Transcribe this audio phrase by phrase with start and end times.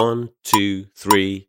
[0.00, 1.48] One, two, three.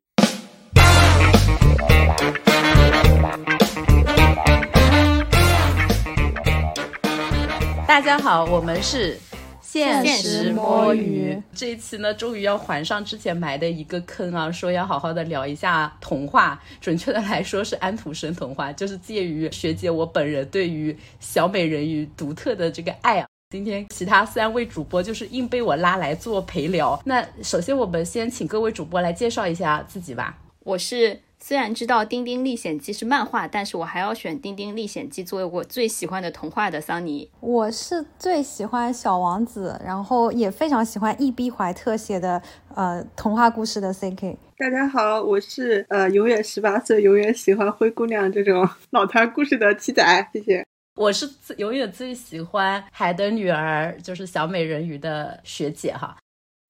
[7.88, 9.18] 大家好，我们是
[9.62, 11.44] 现现实实摸鱼摸鱼。
[11.54, 16.62] 这一期呢，终于要还上之前埋的一个坑啊，说要好好的聊一下童话。
[16.82, 23.31] 准确的来说是安徒生童话，就是介于学姐我本人对于小美人鱼独特的这个爱啊。
[23.52, 26.98] 今天其他三位主播就是硬被我拉来做陪聊。
[27.04, 30.38] 那首先我们先请各位主播来介绍一下自己吧。
[30.64, 37.30] 我是虽然知道《丁丁历险记》是漫画，但是我还要选《丁丁历险记》作为我最喜欢的童话的桑尼。
[37.42, 42.42] 我是最喜欢小王子，然后也非常喜欢易逼怀特写的
[42.74, 44.38] 呃童话故事的 CK。
[44.58, 50.66] 大家好，我是呃永远十八岁，永远喜欢灰姑娘这种脑残故事的七仔，谢谢。
[50.96, 56.18] 我是最永远最喜欢海的女儿，就是小美人鱼的学姐哈。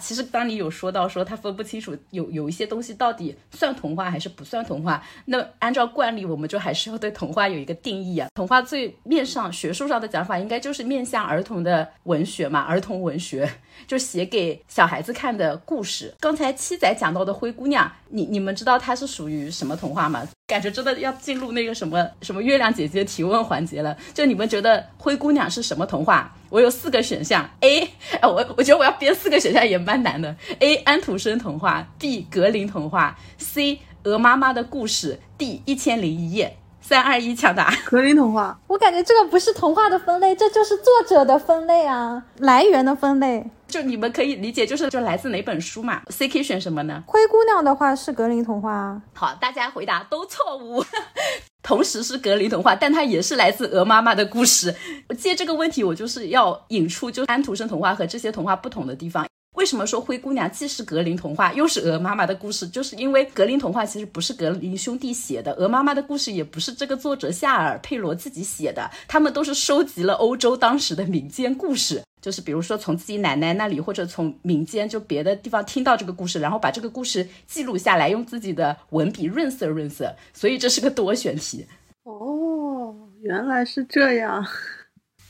[0.04, 8.28] 其实当你有说到说她分不清楚有有一些东西到底算童话还是不算童话，那按照惯例，我们就还是要对童话有一个定义啊。
[8.34, 13.48] 童话最面上学术上的讲法，应该就是面向儿童的文学嘛，儿童文学
[13.88, 16.14] 就写给小孩子看的故事。
[16.20, 20.28] 刚才七仔讲到的灰姑娘，你你们知道它是属于什么童话吗？
[20.48, 23.96] 感觉真的要进入那个什么什么月亮姐姐提问环节了。
[24.14, 26.34] 就你们觉得灰姑娘是什么童话？
[26.50, 27.80] 我有四个选项：A，
[28.20, 30.36] 哎，我我觉得我要编四个选项也蛮难的。
[30.60, 30.76] A.
[30.78, 32.28] 安徒生童话，B.
[32.30, 33.80] 格林童话，C.
[34.04, 35.62] 鹅妈妈的故事，D.
[35.66, 36.58] 一千零一夜。
[36.84, 37.72] 三二一，抢答！
[37.86, 43.46] 格林童话，我感觉这个不是童话的分类，这就是作者的分类啊，来源的分类。
[43.72, 47.02] 就你们可以理解，就是就来自哪本书嘛？C K 选什么呢？
[47.08, 50.84] 灰姑娘的话是格林童话啊，好，大家回答都错误。
[51.64, 54.76] 同时是格林童话，但它也是来自鹅妈妈的故事。
[55.08, 59.26] 我借这个问题，我就是要引出就安徒生童话和这些童话不同的地方。
[59.56, 62.68] 为什么说灰姑娘既是格林童话，又是鹅妈妈的故事？
[62.68, 72.02] 就是因为格林童话其实不是格林兄弟写的，鹅妈妈的故事也不是这个作者夏尔佩罗自己写的，他们都是收集了欧洲当时的民间故事。
[72.22, 81.66] 就是比如说从自己奶奶那里，或者从民间就别的地方听到这个故事，然后把这个故事记录下来，用自己的文笔润色润色，所以这是个多选题。
[82.04, 84.46] 哦，原来是这样。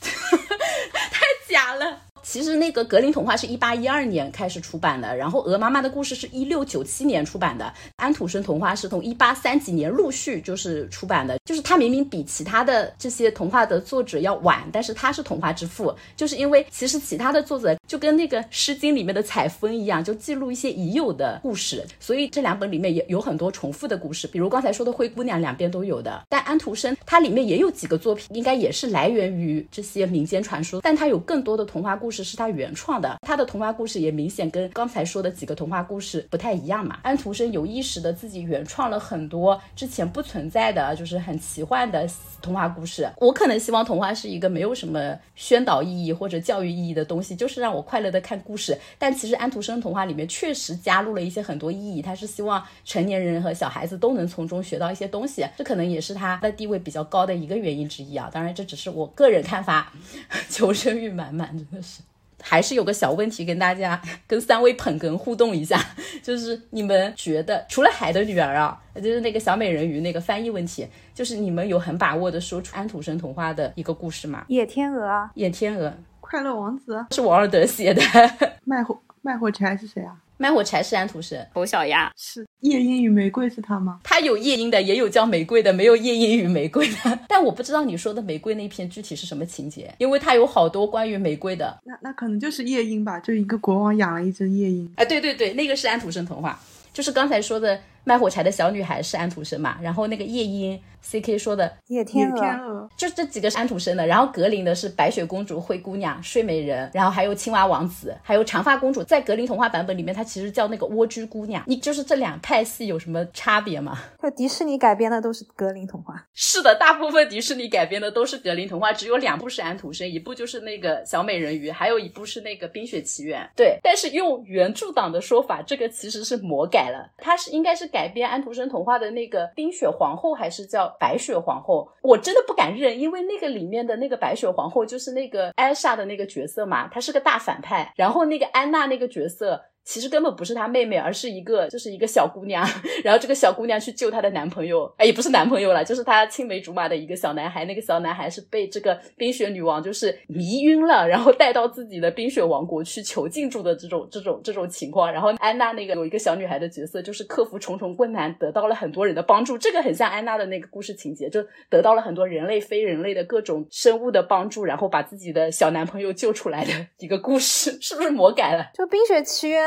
[0.02, 2.11] 太假了。
[2.22, 11.36] 其实那个格林童话是一八一二年开始出版的，然后鹅妈妈的故事是一六九七年出版的，安徒生童话是从一八三几年陆续就是出版的。
[11.44, 26.22] 就是他明明比其他的这些童话的作者要晚，但是他是童话之父，就是因为其实其他的作者就跟那个《诗经》里面的采风一样，就记录一些已有的故事，所以这两本里面也有很多重复的故事，比如刚才说的灰姑娘，两边都有的。
[26.28, 36.98] 但安徒生它里面也有几个作品，应该也是来源于这些民间传说，但它有更多的童话故事是他原创的，他的童话故事也明显跟刚才说的几个童话故事不太一样嘛。
[37.02, 42.08] 安徒生有意识的自己原创了很多之前不存在的，就是很奇幻的
[42.42, 43.08] 童话故事。
[43.18, 48.76] 我可能希望童话是一个没有什么宣导意义或者教育意义的东西，就是让我快乐的看故事。
[48.98, 58.28] 但其实安徒生童话里面确实加入了一些很多意义，他是希望成年人和小孩子都能从中学到一些东西，这可能也是他的地位比较高的一个原因之一啊。
[58.32, 59.92] 当然，这只是我个人看法，
[60.50, 62.01] 求生欲满满，真的是。
[62.42, 65.80] 还是有个小问题跟大家跟三位捧哏互动一下，
[66.22, 74.44] 就是你们觉得除了海的女儿啊，就是那个小美人鱼那个翻译问题，就是你们有很把握的说出安徒生童话的一个故事吗？
[74.48, 78.02] 野天鹅啊，野天鹅快乐王子，是王尔德写的，
[78.64, 80.16] 卖火卖火柴是谁啊？
[80.42, 84.00] 卖火柴是安徒生，丑小鸭，是夜莺与玫瑰是他吗？
[84.02, 87.16] 他有夜莺的，也有叫玫瑰的，没有夜莺与玫瑰的。
[87.28, 91.78] 但我不知道你说的玫瑰那篇具体是什么情节，因为他有好多关于玫瑰的。
[91.84, 94.92] 那那可能就是夜莺吧，就一个国王养了一只夜莺。
[94.96, 96.60] 哎，对对对，那个是安徒生童话，
[96.92, 109.02] 就是刚才说的卖火柴的小女孩是安徒生嘛，然后那个夜莺，C K 说的野天鹅，就这几个是安徒生的，然后格林的是白雪公主、灰姑娘、睡美人，然后还有青蛙王子，还有长发公主。
[109.04, 111.62] 在格林童话版本里面，它其实叫那个蜗居姑娘。
[111.66, 113.98] 你就是这两派系有什么差别吗？
[114.22, 116.26] 就迪士尼改编的都是格林童话。
[116.34, 123.48] 是的，大部分迪士尼改编的都是格林童话，只有两部是安徒生，一部就是那个小美人鱼，还有一部是那个冰雪奇缘。
[123.56, 131.88] 对，但是用原著党的说法，这个其实是魔改了，它是应该是改编安徒生童话的那个冰雪皇后，还是叫白雪皇后？
[132.02, 139.62] 我真的不敢认，因为那个里面的那个白雪皇后就是那个艾莎的那个角色嘛，她是个大反派，然后那个安娜那个角色。
[139.84, 142.66] 其实根本不是她妹妹，而是一个就是一个小姑娘。
[143.02, 147.64] 然后这个小姑娘去救她的男朋友，哎，也不是男朋友了，就是她青梅竹马的一个小男孩。
[147.64, 155.12] 那个小男孩是被这个冰雪女王就是迷晕了，然后带到自己的冰雪王国去囚禁住的这种这种这种情况。
[155.12, 159.56] 然后安娜那个有一个小女孩的角色，就是克服重重困难，得到了很多人的帮助。
[159.58, 168.70] 这个很像安娜的那个故事情节，就得到了很多人类、非人类的各种生物的帮助，然后把自己的小男朋友救出来的一个故事， 是不是魔改了？
[168.74, 169.64] 就《冰雪奇缘》，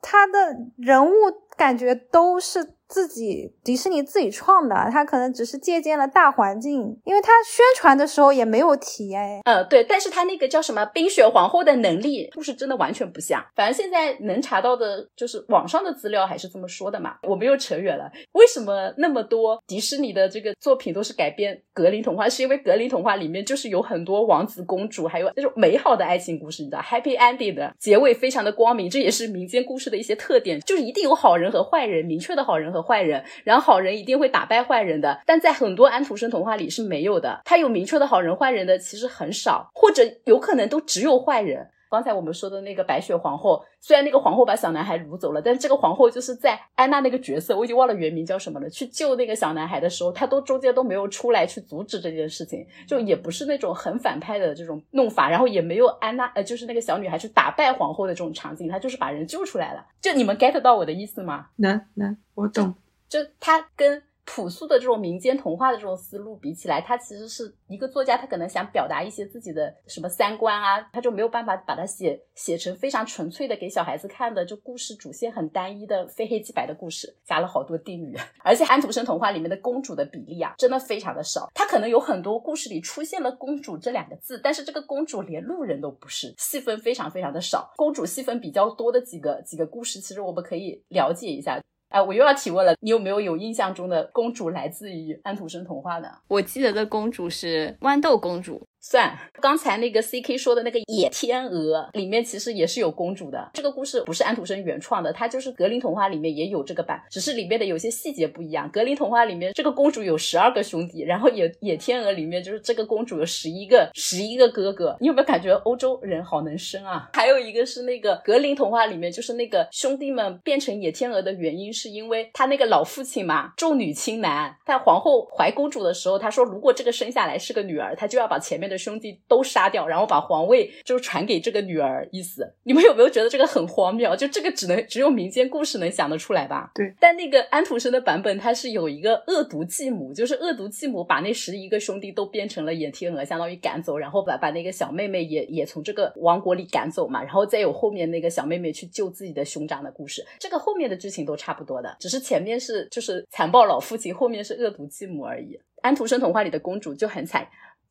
[0.00, 1.10] 他的人物
[1.56, 2.73] 感觉都是。
[2.88, 9.40] 自己迪士尼自己创的，他可能只是借鉴了大环境，因为他宣传的时候也没有提哎。
[9.44, 13.44] 呃，对，但是他那个叫什么冰雪皇后的能力，故事真的完全不像。
[13.54, 17.16] 反正现在能查到的就是网上的资料还是这么说的嘛。
[17.22, 22.28] 我们又扯远了，为什么那么多迪士尼的这个作品都是改编格林童话？
[22.28, 32.84] 是因为格林童话里面就是有很多王子公主，还有那种美好的爱情故事，你知道，happy ending 的结尾非常的光明，这也是民间故事的一些特点，就是一定有好人和坏人，明确的好人和。
[32.84, 37.40] 坏人，然后好人一定会打败坏人的，但在很多安徒生童话里是没有的。
[37.42, 41.70] 他有明确的好人坏人的其实很少，或者有可能都只有坏人。
[41.90, 48.68] 刚才我们说的那个白雪皇后，虽然那个皇后把小男孩掳走了，但这个皇后就是在安娜那个角色，我已经忘了原名叫什么了。
[48.68, 59.86] 去救那个小男孩的时候，她都中间都没有出来去阻止这件事情，就也不是那种很反派的这种弄法，然后也没有安娜呃，就是那个小女孩去打败皇后的这种场景，她就是把人救出来了。
[60.00, 61.46] 就你们 get 到我的意思吗？
[61.56, 62.74] 能能，我懂。
[63.08, 91.60] 就她跟朴素的这种民间童话的这种思路比起来，他其实是一个作家，他可能想表达一些自己的什么三观啊，他就没有办法把它写写成非常纯粹的给小孩子看的，就故事主线很单一的非黑即白的故事，加了好多定语， 而且安徒生童话里面的公主的比例啊，真的非常的少，他可能有很多故事里出现了公主这两个字，但是这个公主连路人都不是，戏份非常非常的少，公主戏份比较多的几个几个故事，其实我们可以了解一下。
[91.94, 96.08] 哎，我又要提问了，你有没有有印象中的公主来自于安徒生童话呢？
[96.26, 98.60] 我记得的公主是豌豆公主。
[98.86, 103.50] 算，刚才那个 C K 说的那个野天鹅里面其实也是有公主的。
[103.54, 108.70] 这个故事不是安徒生原创的，它就是格林童话里面也有这个版，只是里面的有些细节不一样。
[108.70, 114.94] 格林童话里面这个公主有十二个兄弟，然后野野天鹅里面就是这个公主有十一个十一个哥哥。
[115.00, 117.08] 你有没有感觉欧洲人好能生啊？
[117.14, 128.73] 还有一个是那个格林童话里面，就是那个兄弟们变成野天鹅的原因，是因为他那个老父亲嘛重女轻男，在皇后怀公主的时候，他说如果这个生下来是个女儿，他就要把前面的。
[128.78, 134.14] 兄弟都杀掉，然后把皇位就传给这个女儿，意思你们有没有觉得这个很荒谬？
[134.16, 136.70] 就这个只能只有民间故事能想得出来吧？
[136.74, 136.94] 对。
[137.00, 150.24] 但那个安徒生的版本，他是有一个恶毒继母，就是恶毒继母把那十一个兄弟都变成了野天鹅，相当于赶走，然后把把那个小妹妹也也从这个王国里赶走嘛，然后再有后面那个小妹妹去救自己的兄长的故事。
[150.38, 155.58] 这个后面的剧情都差不多的，只是前面是就是残暴老父亲，后面是恶毒继母而已。
[155.82, 157.46] 安徒生童话里的公主就很惨。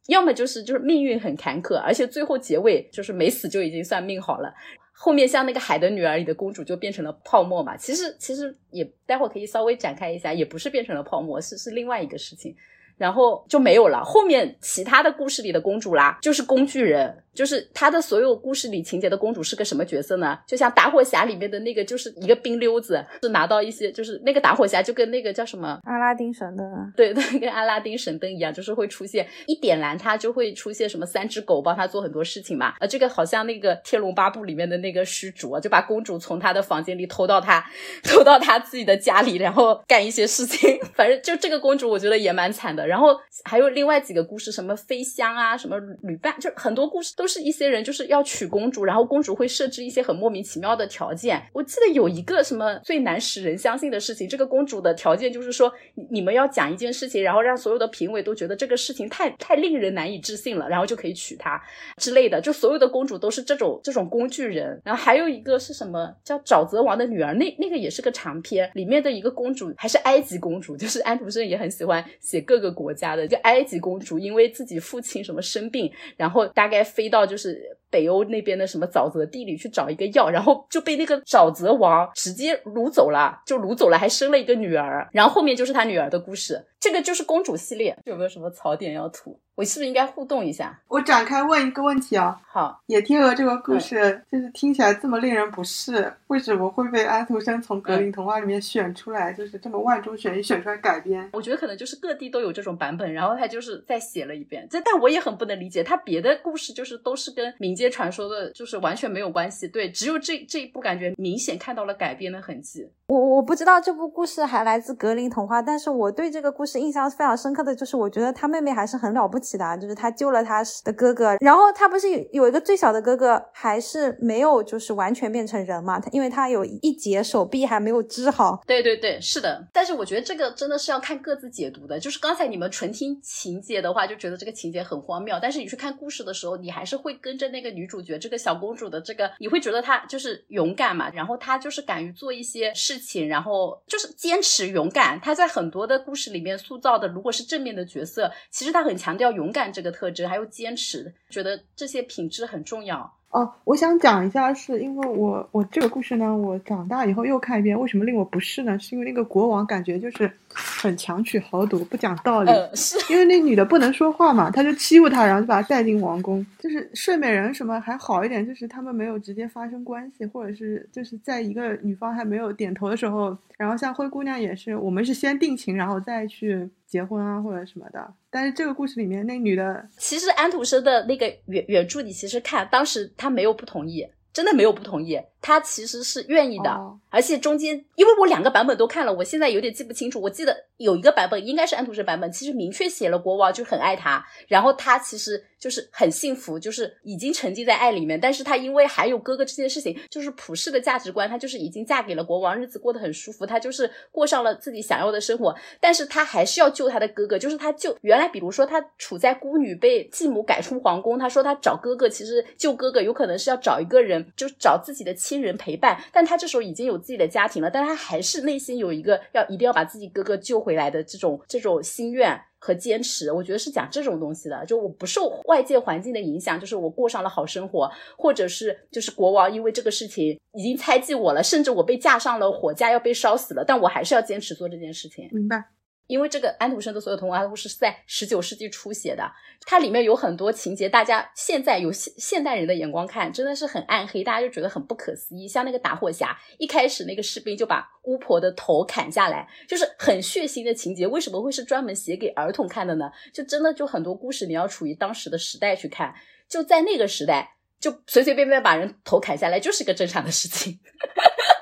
[0.07, 4.53] 要么就是就是命运很坎坷，而且最后结尾就是没死就已经算命好了。
[4.91, 12.55] 后面像那个《海的女儿》里的公主就变成了泡沫嘛，其实其实也待会可以稍微展开一下，也不是变成了泡沫，是是另外一个事情。
[12.95, 14.03] 然后就没有了。
[14.03, 20.37] 后面其他的故事里的公主啦，就是工具人，就是他的所有故事里情节的公主是个什么角色呢？
[20.47, 32.73] 就像打火匣里面的那个，就是一个冰溜子，是拿到一些，就是那个打火匣就跟那个叫什么阿拉丁神灯啊，对对，跟阿拉丁神灯一样，就是会出现一点燃它就会出现什么三只狗帮他做很多事情嘛。
[32.79, 37.63] 呃，这个好像那个《天龙八部》里面的那个虚竹，就把公主从他的房间里偷到他
[38.03, 40.79] 偷到他自己的家里，然后干一些事情。
[40.93, 42.85] 反正就这个公主，我觉得也蛮惨的。
[42.87, 51.41] 然后还有另外几个故事，什么飞香啊，什么旅伴，就很多故事都是一些人就是要娶公主，然后公主会设置一些很莫名其妙的条件。
[51.53, 55.71] 我记得有一个什么最难使人相信的事情，这个公主的条件就是说，
[56.09, 61.61] 你们要讲一件事情，然后让所有的评委都觉得这个事情太太令人难以置信了，然后就可以娶她
[61.97, 62.39] 之类的。
[62.41, 64.81] 就所有的公主都是这种这种工具人。
[64.83, 73.27] 然后还有一个是什么叫沼泽王的女儿，那那个也是个长篇，里面的一个公主还是埃及公主，就是安徒生也很喜欢写各个国家的。
[73.27, 85.07] 就埃及公主因为自己父亲什么生病，然后大概飞到就是北欧那边的什么沼泽地里去找一个药，然后就被那个沼泽王直接掳走了，就掳走了，还生了一个女儿。
[85.11, 86.65] 然后后面就是他女儿的故事。
[86.79, 89.39] 这个就是公主系列，有没有什么槽点要吐？
[89.55, 90.77] 我是不是应该互动一下？
[90.89, 101.29] 我展开问一个问题啊，好，野天鹅这个故事就是听起来这么令人不适，为什么会被安徒生从格林童话里面选出来，就是这么万中选一选出来改编？
[101.31, 104.67] 我觉得可能就是各地都有这种版本，然后他就是再写了一遍。
[104.69, 109.67] 这但我也很不能理解，他别的故事就是都是跟民间传说的，就是完全没有关系。
[109.67, 112.87] 对，只有这这一部感觉明显看到了改编的痕迹。
[113.07, 125.99] 我我不知道这部故事还来自格林童话，但是我对这个故事印象非常深刻的就是，我觉得他妹妹还是很了不起的，就是他救了他的哥哥，然后他不是有有一个最小的哥哥，还是没有就是完全变成人嘛？
[125.99, 128.61] 他因为他有一截手臂还没有治好。
[128.65, 129.67] 对对对，是的。
[129.71, 131.99] 但是我觉得这个真的是要看各自解读的。
[131.99, 145.19] 就是刚才你们纯听情节的话，就觉得这个情节很荒谬，但是你去看故事的时候，你还是会跟着那个女主角这个小公主的这个，你会觉得她就是勇敢嘛，然后她就是敢于做一些事情，然后就是坚持勇敢。
[145.19, 153.17] 她在很多的故事里面塑造的，如果是正面的角色，其实她很强调勇敢这个特质，还有坚持，觉得这些品质很重要。
[153.33, 158.77] 哦，我想讲一下，是因为我我这个故事呢，我长大以后又看一遍，为什么令我不适呢？
[158.77, 162.51] 是因为那个国王感觉就是很强取豪夺，不讲道理。
[162.51, 166.45] 呃，是因为那女的不能说话嘛，他就欺负她，然后就把她带进王宫。
[166.59, 178.13] 就是睡美人什么还好一点，就是他们没有直接发生关系，或者是就是在一个女方还没有点头的时候，然后像灰姑娘也是，我们是先定情，然后再去结婚啊或者什么的。
[178.29, 186.71] 但是这个故事里面那女的，其实安徒生的那个原原著，你其实看当时他没有不同意，真的没有不同意，他其实是愿意的。
[186.71, 190.19] 哦而且中间，因为我两个版本都看了，我现在有点记不清楚。
[190.19, 198.19] 我记得有一个版本应该是安徒生版本，其实明确写了国王就很爱他，然后他其实就是很幸福，就是已经沉浸在爱里面。
[198.19, 205.55] 但是他因为还有哥哥这件事情，就是普世的价值观，他就是已经嫁给了国王，日子过得很舒服，他就是过上了自己想要的生活。
[205.79, 222.39] 但是他还是要救他的哥哥，就是他救原来，比如说他处在孤女被继母赶出皇宫，他说他找哥哥，其实救哥哥有可能是要找一个人，就找自己的亲亲人陪伴，但他这时候已经有自己的家庭了，但他还是内心有一个要一定要把自己哥哥救回来的这种这种心愿。
[222.65, 235.27] 和坚持，我觉得是讲这种东西的，就我不受外界环境的影响，就是我过上了好生活，或者是就是国王因为这个事情已经猜忌我了，甚至我被架上了火架要被烧死了，但我还是要坚持做这件事情。
[235.33, 235.61] 明白？
[236.07, 239.23] 因为这个安徒生的所有童话故事是在十九世纪初写的，
[239.65, 245.47] 它里面有很多情节，大家现在有现现代人的眼光看，真的是很暗黑，大家就觉得很不可思议。
[245.47, 251.07] 像那个打火匣，一开始那个士兵就把巫婆的头砍下来，就是很血腥的情节。
[251.07, 253.09] 为什么会是专门写给儿童看的呢？
[253.33, 256.13] 就真的就很多故事，你要处于当时的时代去看，
[256.49, 260.79] 就在那个时代，就随随便便把人头砍下来就是个正常的事情。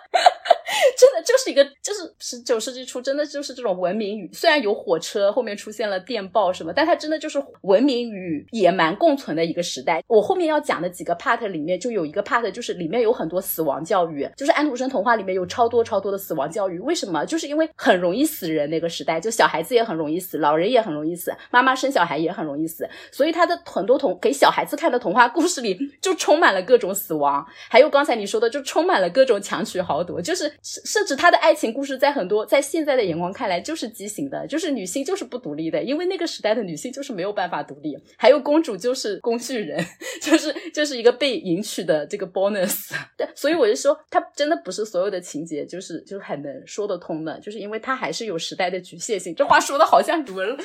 [1.02, 10.04] 真的就是一个，就是十九世纪初，真的就是这种文明与虽然有火车，后面出现了电报什么，但它真的就是文明与野蛮共存的一个时代。
[10.06, 16.78] 我后面要讲的几个 part 里面，就有一个 part 就是里面有很多死亡教育，就是安徒生童话里面有超多超多的死亡教育。
[16.78, 17.26] 为什么？
[17.26, 30.52] 就是因为很容易死人，那个时代就小孩子也很容易死，老人也很容易死，妈妈生小孩也很容易死，所以他的很多童给小孩子看的童话故事里就充满了各种死亡，还有刚才你说的，就充满了各种强取豪夺，就是
[30.92, 39.82] 甚至他的爱情故事在很多在现在的眼光看来就是畸形的，就是女性就是不独立的，因为那个时代的女性就是没有办法独立，还有公主就是工具人，
[40.22, 42.92] 就是就是一个被迎娶的这个 bonus。
[43.16, 49.34] 对，所以我就说，他真的不是所有的情节就是就是很能说得通的，就是因为他还是有时代的局限性。
[49.34, 50.58] 这话说的好像语文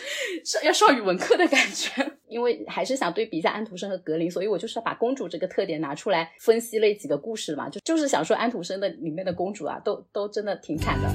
[0.45, 11.09] 上要上语文课的感觉，因为还是想对比一下安徒生和格林，所以我就是要把公主这个特点拿出来分析了几个故事嘛，就就是想说安徒生的里面的公主啊，都都真的挺惨的。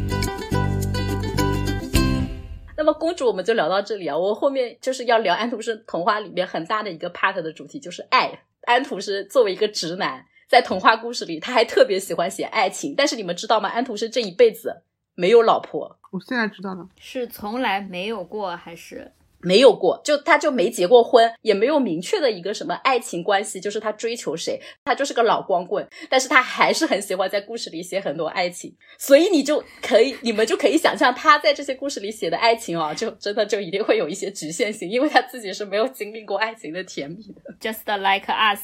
[2.77, 8.43] 那么公主我们就聊到这里啊，我后面就是要聊安徒生童话里面很大的一个 part 的主题就是爱。
[8.61, 13.69] 安徒生作为一个直男，在童话故事里他还特别喜欢写爱情，但是你们知道吗？
[13.69, 14.83] 安徒生这一辈子
[15.15, 16.87] 没有老婆，我现在知道了。
[16.97, 19.11] 是从来没有过还是？
[19.43, 37.53] 没有过，就他就没结过婚，也没有明确的一个什么爱情关系，就是他追求谁，他就是个老光棍，但是他还是很喜欢在故事里写很多爱情，所以你就可以，你们就可以想象他在这些故事里写的爱情哦，就真的就一定会有一些局限性，因为他自己是没有经历过爱情的甜蜜的。
[37.59, 38.61] Just like us，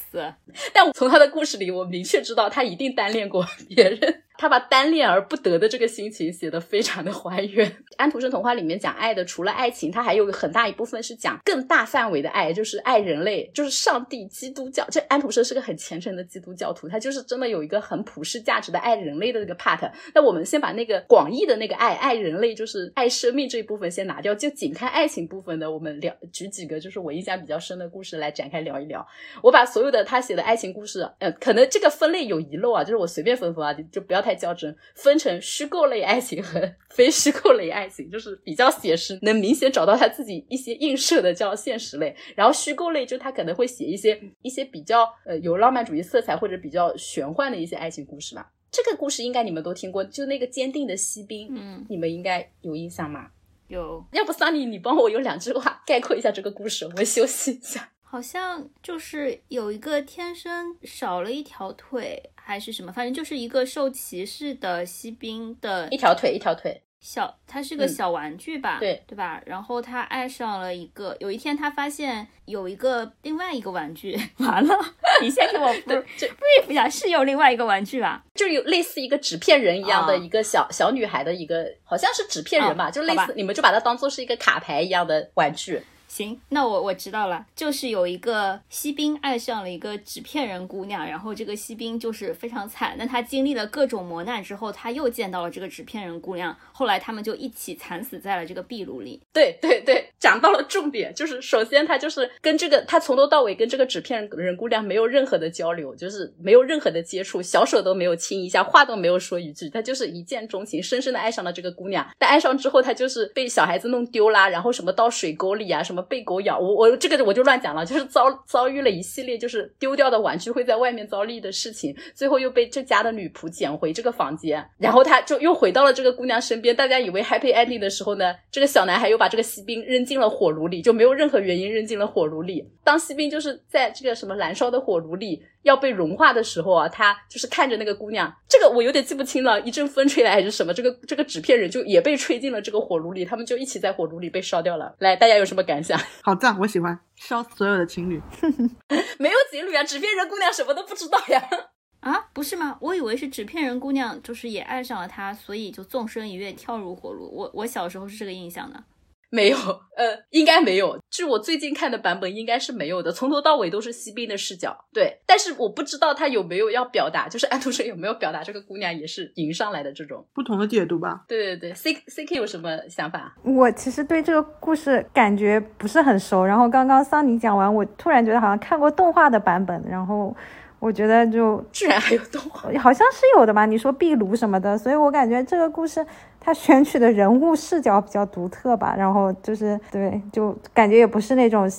[0.72, 4.22] 但我从他的故事里，我明确知道他一定单恋过别人。
[4.38, 7.70] 他把单恋而不得的这个心情写得非常的还原。
[7.96, 14.86] 安徒生童话里面讲爱的，除了爱情，它还有很大一部分是讲更大范围的爱，就是爱人类，就是上帝、基督教。
[14.92, 19.90] 这安徒生是个很虔诚的基督教徒，他就是真的有一个很普世价值的爱人类的这个 part。
[20.14, 29.04] 那我们先把那个广义的那个爱，爱人类，就是爱生命这一部分先拿掉，就仅看爱情部分的，我们聊举几个就是我印象比较深的故事来展开聊一聊。
[29.42, 48.50] 我把所有的他写的爱情故事，呃，可能这个分类有遗漏啊，就是我随便分分啊，就不要太较真，分成虚构类爱情和非虚构类爱情，就是比较写实，能明显找到他自己一些映射的叫现实类，然后虚构类就他可能会写一些一些比较呃有浪漫主义色彩或者比较玄幻的一些爱情故事吧。
[48.70, 53.30] 这个故事应该你们都听过，就那个坚定的锡兵，嗯，你们应该有印象吗？
[53.68, 57.92] 有，要不 Sunny 你帮我用两句话概括一下这个故事，我们休息一下。
[58.10, 66.82] 好像就是有一个天生少了一条腿，还是什么，反正就是一个受歧视的锡兵的一条腿，一条腿。
[67.00, 69.40] 小，它是个嗯小玩具吧，对对吧？
[69.44, 74.74] 然后他爱上了一个，有一天他发现有一个另外一个玩具， 完了，
[75.20, 78.24] 你先给我不 brief 一下，是有另外一个玩具吧？
[78.34, 85.80] 就有类似一个纸片人一样的啊一个小、小女孩的一个，好像是纸片人吧就类似，你们就把它当做是一个卡牌一样的玩具。
[86.08, 92.96] 行，那我我知道了，就是有一个锡兵爱上了一个纸片人姑娘，然后这个锡兵就是非常惨。
[92.98, 99.20] 那他经历了各种磨难之后，他又见到了这个纸片人姑娘，后来他们就一起惨死在了这个壁炉里。
[99.32, 112.08] 对对对，讲到了重点，就是首先他就是跟这个他从头到尾跟这个纸片人姑娘没有任何的交流，就是没有任何的接触，小手都没有亲一下，话都没有说一句，他就是一见钟情，深深的爱上了这个姑娘。
[112.18, 126.74] 但爱上之后，他就是被小孩子弄丢啦，然后什么到水沟里啊，什么被狗咬，我我这个我就乱讲了，就是遭遭遇了一系列就是丢掉的玩具会在外面遭遇的事情，最后又被这家的女仆捡回这个房间，然后他就又回到了这个姑娘身边。
[126.74, 132.68] 大家以为 happy ending 的时候呢，这个小男孩又把这个锡兵扔进了火炉里，就没有任何原因扔进了火炉里。
[132.84, 144.94] 当锡兵就是在这个什么燃烧的火炉里要被融化的时候啊，他就是看着那个姑娘，这个我有点记不清了，一阵风吹来还是什么，这个这个纸片人就也被吹进了这个火炉里，他们就一起在火炉里被烧掉了。
[144.98, 145.98] 来，大家有什么感想？
[146.22, 148.20] 好赞，我喜欢烧死所有的情侣。
[149.18, 151.42] 没有情侣啊，纸片人姑娘什么都不知道呀。
[152.00, 152.78] 啊，不是吗？
[152.80, 157.28] 我以为是纸片人姑娘，就是也爱上了他，所以就纵身一跃跳入火炉。
[157.34, 158.84] 我我小时候是这个印象的。
[159.30, 160.98] 没有，呃，应该没有。
[161.10, 164.74] 据我最近看的版本，应该是没有的，从头到尾都是锡兵的视角。
[164.90, 170.26] 对，但是我不知道他有没有要表达，就是安徒生有没有表达这个姑娘也是迎上来的这种。
[170.32, 171.24] 不同的解读吧。
[171.28, 173.34] 对对对，C C K 有什么想法？
[173.44, 180.34] 我其实对这个故事感觉不是很熟，然后刚刚桑尼讲完，我突然觉得好像看过动画的版本，然后
[180.78, 183.66] 我觉得就居然还有动画，好像是有的吧？
[183.66, 186.06] 你说壁炉什么的，所以我感觉这个故事
[186.48, 191.70] 他选取的人物视角比较独特吧，然后就是对，就感觉也不是那种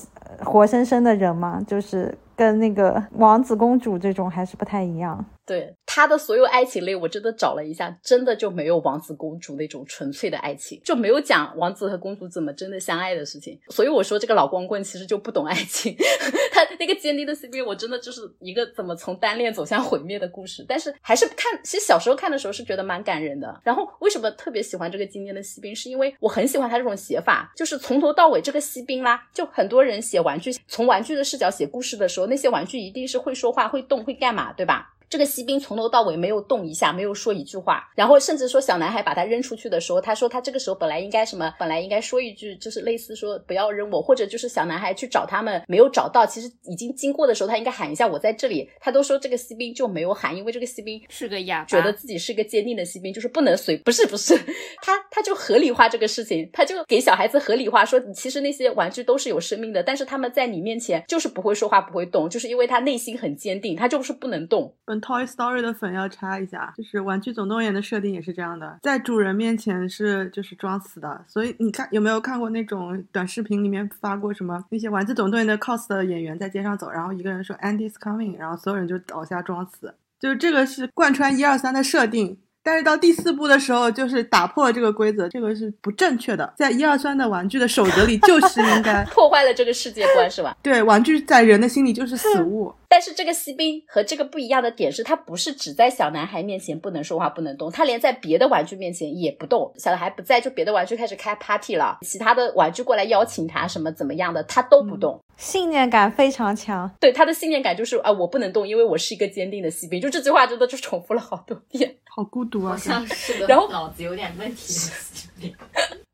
[0.44, 5.26] 活生生的人嘛，就是跟那个王子公主这种还是不太一样。
[5.50, 13.60] 对他的所有爱情类，我真的找了一下，真的就没有王子公主那种纯粹的爱情，就没有讲王子和公主怎么真的相爱的事情。
[13.70, 15.96] 所以我说这个老光棍其实就不懂爱情。
[16.54, 20.64] 他那个坚定的 CP，我真的就是一个怎么从单恋走向毁灭的故事。
[20.68, 23.60] 但是还是看，其实小时候看的时候是觉得蛮感人的。
[23.64, 34.94] 然后为什么特别喜欢这个今天的锡兵，是因为我很喜欢他这种写法，就是从头到尾这个锡兵啦，就很多人写玩具，从玩具的视角写故事的时候，那些玩具一定是会说话、会动、会干嘛，对吧？
[35.10, 54.38] 这个锡兵从头到尾没有动一下，没有说一句话，然后甚至说小男孩把他扔出去的时候，他说他这个时候本来应该什么，本来应该说一句，就是类似说不要扔我，或者就是小男孩去找他们没有找到，其实已经经过的时候，他应该喊一下我在这里，他都说这个锡兵就没有喊，因为这个锡兵是个哑巴，觉得自己是个坚定的锡兵，就是不能随，不是不是，
[54.84, 64.76] 他他就合理化这个事情，他就给小孩子合理化说，其实那些玩具都是有生命的，但是他们在你面前就是不会说话，不会动，就是因为他内心很坚定，他就是不能动。
[65.00, 82.38] 本 Toy Story 的粉要插一下，就是《玩具总动员》的设定也是这样的，在主人面前是就是装死的，所以你看有没有看过那种短视频里面发过什么那些《玩具总动员》的 cos 的演员在街上走，然后一个人说 Andy's coming，然后所有人就倒下装死，就是这个是贯穿一二三的设定。
[82.62, 86.54] 但是到第四部的时候，就是打破了这个规则，这个是不正确的。
[86.58, 90.56] 在一二三的玩具的守则里，就是应该 破坏了这个世界观，是吧？
[90.62, 99.72] 对玩具在人的心里就是死物， 但是这个锡兵和这个不一样的点是，他不是只在小男孩面前不能说话不能动，他连在别的玩具面前也不动。
[99.78, 105.20] 小孩不在，就别的玩具开始开 party 了，其他的玩具过来邀请他什么怎么样的，他都不动。
[105.38, 106.90] 信念感非常强。
[107.00, 110.02] 对他的信念感就是啊，我不能动，因为我是一个坚定的锡兵。
[110.02, 111.96] 就这句话真的就重复了好多遍。
[112.06, 112.72] 好孤独啊！
[112.72, 115.54] 好像是个然后脑子有点问题。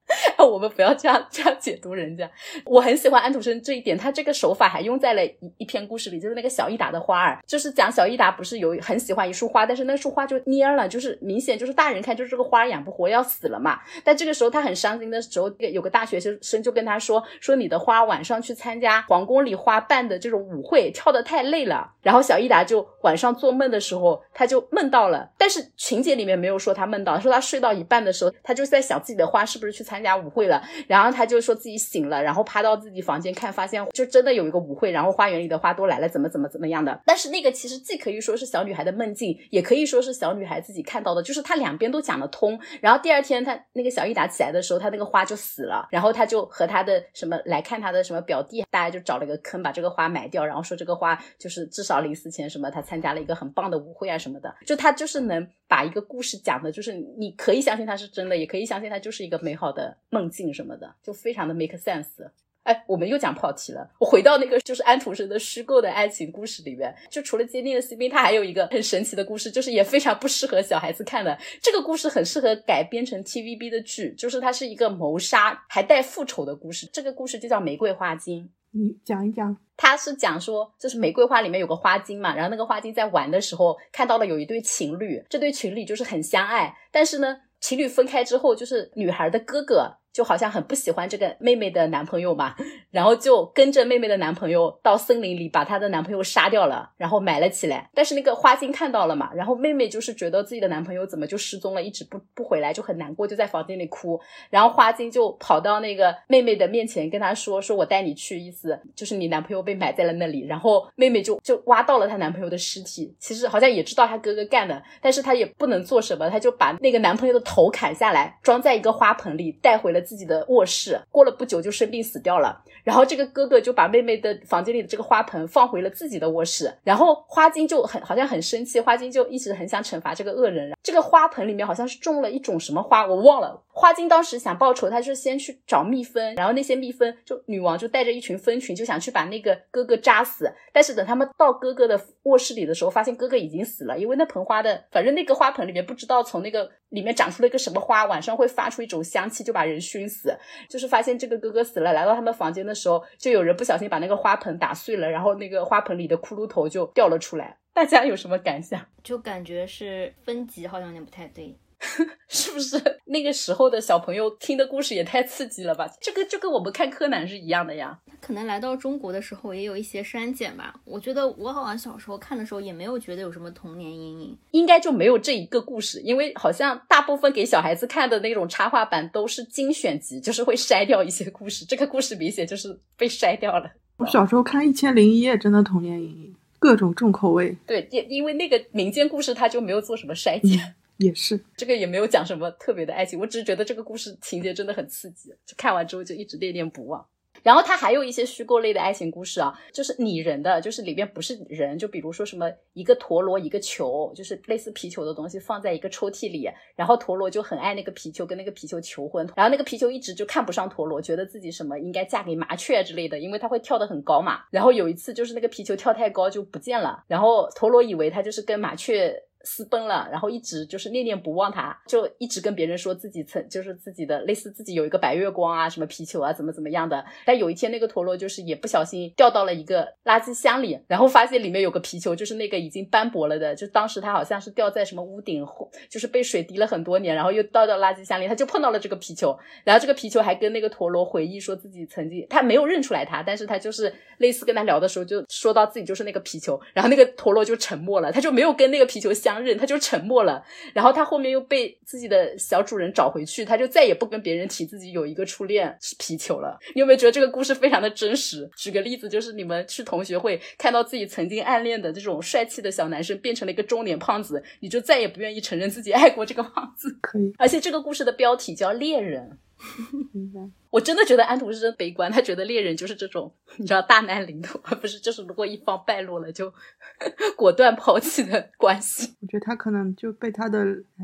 [0.37, 2.29] 我们不要这样这样解读人家。
[2.65, 13.79] 我很喜欢安徒生这一点，他这个手法还用在了一一篇故事里，就是那个小益达的花儿，就是讲小益达不是有很喜欢一束花，但是那束花就蔫了，就是明显就是大人看就是这个花养不活要死了嘛。
[14.03, 21.91] 但这个时候他很伤心的时候，有个大学生就跟他说说你的花晚上去参加皇宫里花办的这种舞会，跳得太累了。
[22.01, 30.61] 然后小益达就晚上做梦的时候，他就梦到了，但是情节里面没有说他梦到，说他睡到一半的时候，他就在想自己的花是不是去参参加舞会了。
[30.87, 36.99] 然后他就说自己醒了，然后趴到自己房间看，发现就真的有一个舞会，然后花园里的花都来了，怎么怎么怎么样的。
[37.05, 42.59] 但是那个其实既可以说是小女孩的梦境，也可以说是小女孩自己看到的，就是她两边都讲得通。
[42.81, 62.29] 然后第二天她那个小益达起来的时候，她那个花就死了，然后她就和她的什么来看她的什么表弟，大家就找了个坑把这个花埋掉，然后说这个花就是至少临死前什么她参加了一个很棒的舞会啊什么的，就她就是能把一个故事讲的，就是你可以相信它是真的，也可以相信它就是一个美好的梦境什么的，就非常的 make sense。
[62.63, 63.87] 哎，我们又讲跑题了。
[63.99, 71.37] 我回到那个就是安徒生的虚构的爱情故事里面，就除了坚定的锡兵，它还有一个很神奇的故事，就是也非常不适合小孩子看的。
[71.61, 76.89] 这个故事很适合改编成 TVB 的剧，就是它是一个谋杀还带复仇的故事。
[76.91, 78.43] 这个故事就叫《玫瑰花精》。
[78.71, 79.55] 你讲一讲。
[79.77, 92.55] 他是讲说，就是玫瑰花里面有个花精嘛，然后那个花精在玩的时候看到了有一对情侣，这对情侣就是很相爱，但是呢，情侣分开之后，就是女孩的哥哥就好像很不喜欢这个妹妹的男朋友嘛，
[92.89, 97.89] 然后就跟着妹妹的男朋友到森林里把她的男朋友杀掉了，然后埋了起来。
[97.93, 104.17] 但是那个花精看到了嘛，然后妹妹就是觉得自己的男朋友怎么就失踪了，一直不不回来，就很难过，就在房间里哭。
[104.49, 120.99] 然后花精就跑到那个妹妹的面前跟她说：“说我带你去，意思就是你男朋友被埋在了那里。”然后妹妹就就挖到了她男朋友的尸体，其实好像也知道她哥哥干的，但是她也不能做什么，她就把那个男朋友的头砍下来，装在一个花盆里，带回了自己的卧室。
[121.11, 122.63] 过了不久就生病死掉了。
[122.85, 126.73] 然后这个哥哥就把妹妹的房间里的这个花盆放回了自己的卧室。
[126.83, 130.71] 然后花精就很好像很生气，花精就一直很想惩罚这个恶人。
[130.81, 133.61] 这个花盆里面好像是种了一种什么花，我忘了。
[133.67, 140.49] 花精当时想报仇，他就先去找蜜蜂，然后那些蜜蜂就女王就带着一群蜂群就想去把那个哥哥扎死。
[140.71, 150.37] 但是等他们到哥哥的卧室里的时候，发现哥哥已经死了，因为那盆花的反正那个花盆里面不知道从那个里面长出了一个什么花，晚上会发出一种香气，就把人熏死。
[150.69, 157.57] 就是发现这个哥哥死了，来到他们房间的时候，就有人不小心把那个花盆打碎了，然后那个花盆里的骷髅头就掉了出来。
[157.73, 158.79] 大家有什么感想？
[159.03, 161.57] 就感觉是分级好像有点不太对。
[162.27, 165.89] 是不是那个时候的小朋友听的故事也太刺激了吧？
[166.01, 167.99] 这个就跟我们看柯南是一样的呀。
[168.19, 170.73] 可能来到中国的时候也有一些删减吧。
[170.83, 174.37] 我觉得我好像小时候看的时候也没有觉得有什么童年阴影。
[174.51, 181.65] 应该就没有这一个故事，因为好像大部分给小孩子看的那种插画版都是精选集，就是会筛掉一些故事。
[181.65, 183.71] 这个故事明显就是被筛掉了。
[183.97, 187.55] 我小时候看《一千零一夜》，真的童年阴影，各种重口味。
[187.67, 190.75] 对，因因为那个民间故事它就没有做什么筛减。
[190.97, 197.05] 也是，这个也没有讲什么特别的爱情，我只是觉得这个故事情节真的很刺激，就看完之后就一直恋恋不忘。
[197.43, 214.39] 然后它还有一些虚构类的爱情故事啊，就是拟人的，就是里边不是人，就比如说什么一个陀螺一个球，就是类似皮球的东西放在一个抽屉里，然后陀螺就很爱那个皮球，跟那个皮球求婚，然后那个皮球一直就看不上陀螺，觉得自己什么应该嫁给麻雀之类的，因为它会跳得很高嘛。
[214.49, 219.21] 然后有一次就是那个皮球跳太高就不见了，然后陀螺以为它就是跟麻雀。
[219.45, 227.05] 私奔了，然后一直就是念念不忘他，就一直跟别人说自己曾就是自己的类似自己有一个白月光啊，什么皮球啊，怎么怎么样的。
[227.25, 235.45] 但有一天那个陀螺就是也不小心掉到了一个垃圾箱里，然后发现里面有个皮球，就是那个已经斑驳了的，就当时他好像是掉在什么屋顶，
[235.89, 250.43] 就是被水滴了很多年，然后又倒到垃圾箱里，他就碰到了这个皮球，然后这个皮球还跟那个陀螺回忆说自己曾经，他没有认出来他，但是他就是类似跟他聊的时候就说到自己就是那个皮球，然后那个陀螺就沉默了，他就没有跟那个皮球相认，他就沉默了。
[250.73, 256.57] 然后他后面又被自己的小主人找回去，他就再也不跟别人提自己有一个初恋是皮球了。
[256.73, 258.49] 你有没有觉得这个故事非常的真实？
[258.55, 266.97] 举个例子，就是你们去同学会看到自己曾经暗恋的这种帅气的小男生变成了一个中年胖子，你就再也不愿意承认自己爱过这个胖子。
[267.01, 269.29] 可以，而且这个故事的标题叫《恋人》。
[270.13, 270.41] 明白。
[270.69, 276.53] 我真的觉得安徒生悲观，他觉得猎人就是这种， 你知道大难临头，而不是就是如果一方败落了就
[277.37, 280.63] 果断抛弃的关系，我觉得他可能就被他的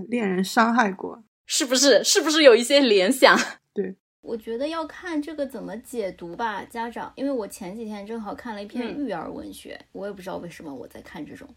[0.10, 1.24] 恋人伤害过。
[1.46, 2.02] 是不是？
[2.04, 3.38] 是不是有一些联想？
[3.74, 7.12] 对，我觉得要看这个怎么解读吧，家长。
[7.18, 11.48] 因为我前几天正好看了一篇嗯育儿文学，我也不知道为什么我在看这种，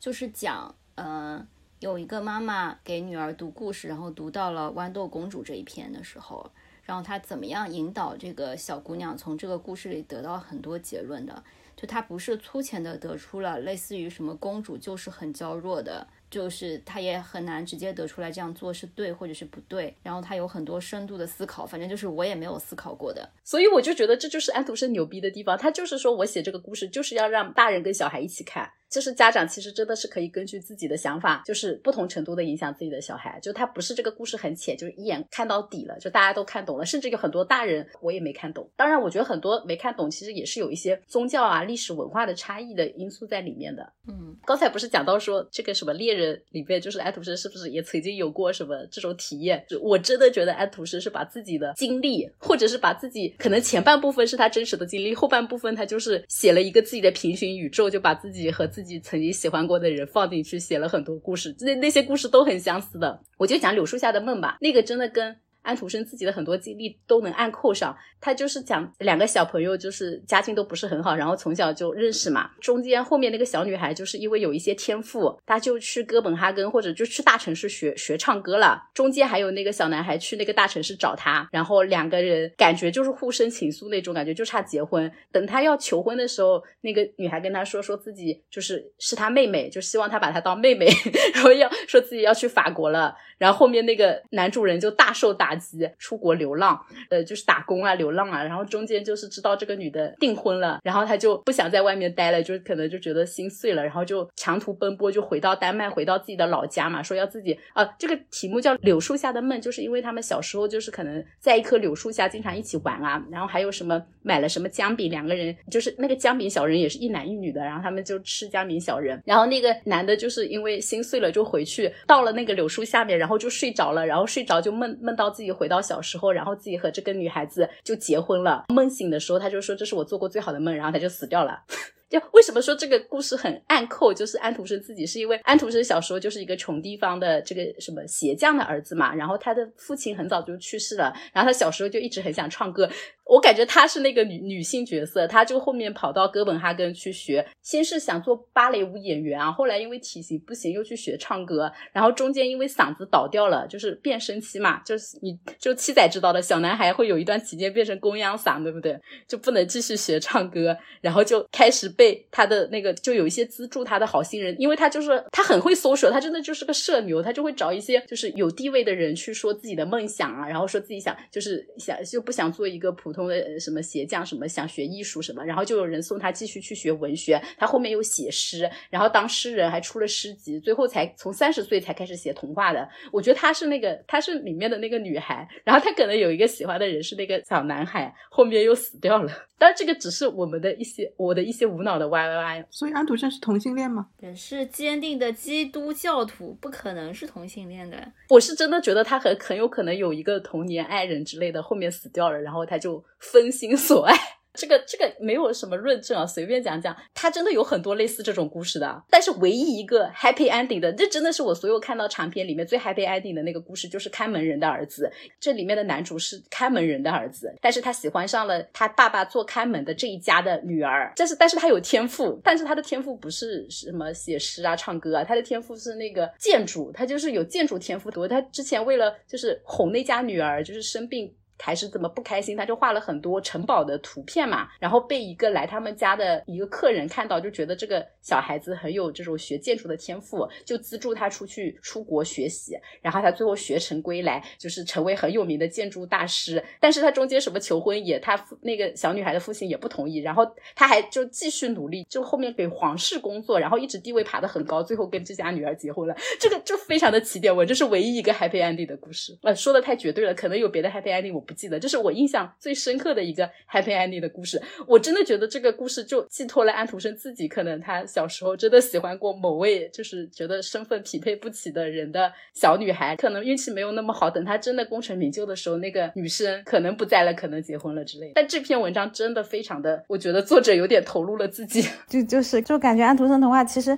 [0.00, 1.46] 就是讲，呃，
[1.84, 6.50] 有一个妈妈给女儿读故事，然后读到了豌豆公主这一篇的时候，
[6.82, 11.44] 然后她怎么样引导这个小姑娘从这个故事里得到很多结论的。
[11.76, 19.94] 就她不是粗浅的得出了类似于什么公主就是很娇弱的，就是她也很难直接得出来这样做是对或者是不对。
[20.02, 23.28] 然后她有很多深度的思考，反正就是我也没有思考过的。
[23.42, 38.70] 所以我就觉得这就是安徒生牛逼的地方，他就是说我写这个故事就是要让大人跟小孩一起看，就是家长其实真的是可以根据自己的想法，就是不同程度的影响自己的小孩，就他不是这个故事很浅，就是一眼看到底了，就大家都看懂了，甚至有很多大人我也没看懂。
[38.76, 43.92] 当然，我觉得很多没看懂，其实也是有一些宗教啊、历史文化的差异的因素在里面的。
[44.06, 49.64] 嗯，刚才不是讲到说这个什么猎人里边，就是安徒生是不是也曾经有过什么这种体验？
[49.68, 63.22] 就我真的觉得安徒生是把自己的经历，或者是把自己可能前半部分是他真实的经历，后半部分他就是写了一个自己的平行宇宙，就把自己和自己自己曾经喜欢过的人放进去，写了很多故事，那那些故事都很相似的。
[63.38, 65.36] 我就讲柳树下的梦吧，那个真的跟。
[65.64, 72.50] 安徒生自己的很多经历都能按扣上，他就是讲两个小朋友，就是家境都不是很好，然后从小就认识嘛。
[72.60, 78.80] 中间后面那个小女孩就是因为有一些天赋，她就去哥本哈根或者就去大城市学学唱歌了。
[78.92, 85.10] 中间还有那个小男孩去那个大城市找她，然后两个人感觉就是互生情愫那种感觉，就差结婚。
[85.32, 90.86] 等他要求婚的时候，那个女孩跟他说，说自己就是是他妹妹，就希望他把她当妹妹，
[91.34, 93.16] 然后要说自己要去法国了。
[93.38, 98.42] 然后后面那个男主人就大受打击击，出国流浪，呃，就是打工啊、流浪啊。
[98.42, 128.64] 然后中间就是知道这个女的订婚了，然后他就不想在外面待了，就可能就觉得心碎了，然后就长途奔波，就回到丹麦，回到自己的老家嘛，说要自己啊，这个题目叫《柳树下的梦》，就是因为他们小时候就是可能在一棵柳树下经常一起玩啊，然后还有什么买了什么姜饼，两个人就是那个姜饼小人也是一男一女的，然后他们就吃姜饼小人，然后那个男的就是因为心碎了就回去，到了那个柳树下面，然后就睡着了，然后睡着就梦梦到自己自己回到小时候，然后自己和这个女孩子就结婚了。
[128.70, 131.62] 梦醒的时候，他就说这是我做过最好的梦，然后他就死掉了。
[132.08, 142.88] 就为什么说这个故事很暗扣，就是安徒生自己，是因为安徒生小时候就是一个穷地方的这个什么鞋匠的儿子嘛，然后他的父亲很早就去世了，然后他小时候就一直很想唱歌。
[143.26, 159.00] 我感觉她是那个女女性角色，她就后面跑到哥本哈根去学，先是想做芭蕾舞演员啊，后来因为体型不行又去学唱歌，然后中间因为嗓子倒掉了，就是变声期嘛，就是你就七仔知道的，小男孩会有一段期间变成公羊嗓，对不对？
[159.26, 182.88] 就不能继续学唱歌，然后就开始被他的那个就有一些资助他的好心人，因为他就是他很会 social，他真的就是个社牛，他就会找一些就是有地位的人去说自己的梦想啊，然后说自己想就是想就不想做一个普通的呃什么鞋匠什么，想学艺术什么，然后就有人送他继续去学文学，他后面又写诗，然后当诗人还出了诗集，最后才从三十岁才开始写童话的。
[183.12, 189.32] 我觉得他是那个他是里面的那个女孩，然后他可能有一个喜欢的人是那个小男孩，后面又死掉了。
[189.56, 192.66] 当然这个只是我们的一些我的一些无脑的 Y Y Y。
[192.70, 194.08] 所以安徒生是同性恋吗？
[194.20, 198.12] 也是坚定的基督教徒，不可能是同性恋的。
[198.28, 204.14] 我是真的觉得他很很有可能有一个童年爱人之类的，后面死掉了，然后他就分心所爱。
[204.56, 206.96] 这个这个没有什么论证啊，随便讲讲。
[207.12, 215.10] 他真的有很多类似这种故事的，但是唯一一个 happy ending 的，这真的是我所有看到长篇里面最 happy ending 的那个故事，就是看门人的儿子。
[215.40, 221.12] 这里面的男主是看门人的儿子，但是他喜欢上了他爸爸做看门的这一家的女儿。
[221.16, 228.08] 这是，但是他有天赋，但是他的天赋不是什么写诗啊、唱歌啊，他的天赋是那个建筑，他就是有建筑天赋。
[228.28, 231.34] 他之前为了就是哄那家女儿，就是生病。
[231.58, 246.62] 还是怎么不开心，他就画了很多城堡的图片嘛，然后被一个来他们家的一个客人看到，就觉得这个小孩子很有这种学建筑的天赋，就资助他出去出国学习，然后他最后学成归来，就是成为很有名的建筑大师。
[246.80, 256.14] 但是他中间什么求婚也，他父那个小女孩的父亲也不同意，然后他还就继续努力，就后面给皇室工作，然后一直地位爬得很高，最后跟这家女儿结婚了。
[256.40, 259.38] 这个就非常的起点文，这是唯一一个 happy ending 的故事。
[259.42, 264.60] 呃，说的太绝对了，可能有别的 happy ending 我不记得，这是我印象最深刻的一个 happy ending 的故事。
[264.86, 278.32] 我真的觉得这个故事就寄托了安徒生自己，可能他小时候真的喜欢过某位，就是觉得身份匹配不起的人的小女孩，可能运气没有那么好，等他真的功成名就的时候，那个女生可能不在了，可能结婚了之类的。
[278.34, 281.84] 但这篇文章真的非常的，我觉得作者有点投入了自己。
[282.08, 283.96] 就就是就感觉安徒生童话其实，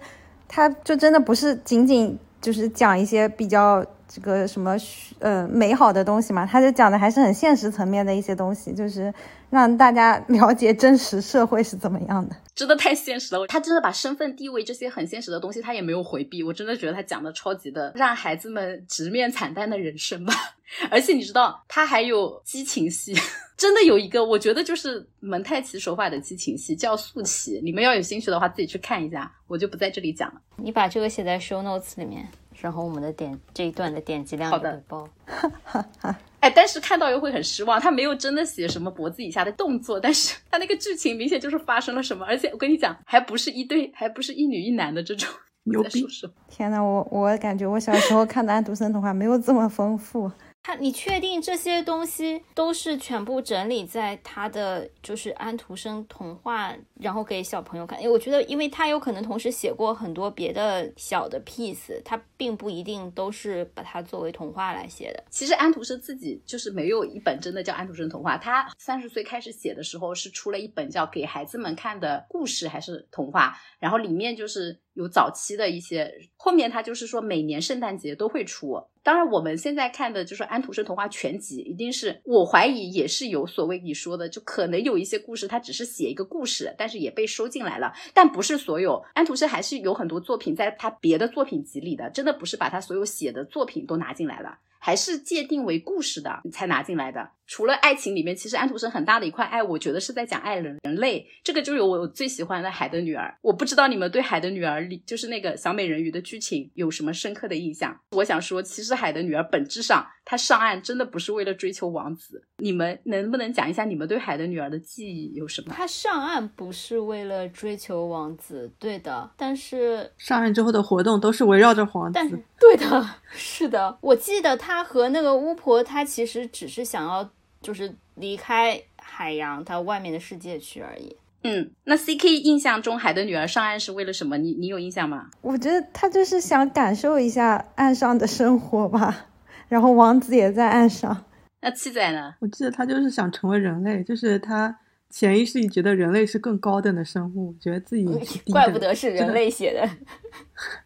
[0.48, 3.84] 他就真的不是仅仅就是讲一些比较
[4.16, 4.74] 这个什么
[5.18, 9.12] 呃美好的东西嘛，他就讲的还是很现实层面的一些东西，就是
[9.50, 12.34] 让大家了解真实社会是怎么样的。
[12.54, 16.42] 真的太现实了，他真的把身份地位这些很现实的东西，他也没有回避。
[16.42, 20.32] 我真的觉得他讲的超级的，让孩子们直面惨淡的人生吧。
[20.90, 23.14] 而且你知道，他还有激情戏，
[23.58, 27.60] 真的有一个，我觉得就是蒙太奇手法的激情戏，叫素奇。
[27.62, 30.40] 你们要有兴趣的话，自己去看一下，我就不在这里讲了。
[30.56, 32.26] 你把这个写在 show notes 里面，
[32.60, 35.08] 然后我们的点这一段的点击量也会爆。
[36.40, 45.28] 哎，但是看到又会很失望，他没有真的写什么脖子以下的动作，但是他那个剧情明显就是发生了什么，而且我跟你讲，还不是一对，还不是一女一男的这种。
[45.68, 50.30] 牛逼在说什么天哪，我我感觉我小时候看的安徒生童话没有这么丰富。
[50.66, 57.96] 他，你确定这些东西都是全部整理在他的就是安徒生童话，然后给小朋友看？
[58.02, 65.22] 因为我觉得，因为他有可能同时写过很多别的小的 piece，他并不一定都是把它作为童话来写的。
[65.30, 78.82] 其实安徒生自己就是没有一本真的叫安徒生童话，他三十岁开始写的时候是出了一本叫《给孩子们看的故事》还是童话，然后里面就是有早期的一些，后面他就是说每年圣诞节都会出。
[79.02, 89.04] 当然，我们现在看的就是安徒生童话全集，一定是我怀疑也是有所谓你说的，就可能有一些故事他只是写一个故事，但是也被收进来了，但不是所有。
[89.14, 94.58] 安徒生还是有很多作品在他别的作品集里的，真的不是把他所有写的作品都拿进来了。
[94.78, 97.30] 还是界定为故事的你才拿进来的。
[97.48, 101.26] 除了爱情里面，其实安徒生很大的一块爱，我觉得是在讲爱人人类。
[101.42, 103.28] 这个就有我最喜欢的《海的女儿》。
[103.42, 107.94] 我不知道你们对《海的女儿》里就是那个小美人鱼的剧情有什么深刻的印象？
[108.12, 112.42] 我想说，其实《海的女儿》本质上她上岸真的不是为了追求王子。
[112.58, 115.74] 你们能不能讲一下你们对《海的女儿》的记忆有什么？
[115.74, 122.40] 她上岸不是为了追求王子，对的，但是上岸之后的活动都是围绕着皇但子。
[122.58, 131.16] 对的， 是的，我记得她和那个巫婆，她其实只是想要就是离开海洋，她外面的世界去而已。
[131.42, 134.36] 嗯，那 C K 印象中《海的女儿》上岸是为了什么？
[134.36, 135.26] 你你有印象吗？
[135.42, 139.26] 我觉得他就是想感受一下岸上的生活吧，
[139.68, 141.24] 然后王子也在岸上。
[141.60, 142.34] 那七仔呢？
[142.40, 144.76] 我记得他就是想成为人类，就是他
[145.10, 148.04] 潜意识里觉得人类是更高等的生物，觉得自己
[148.50, 149.88] 怪不得是人类写的。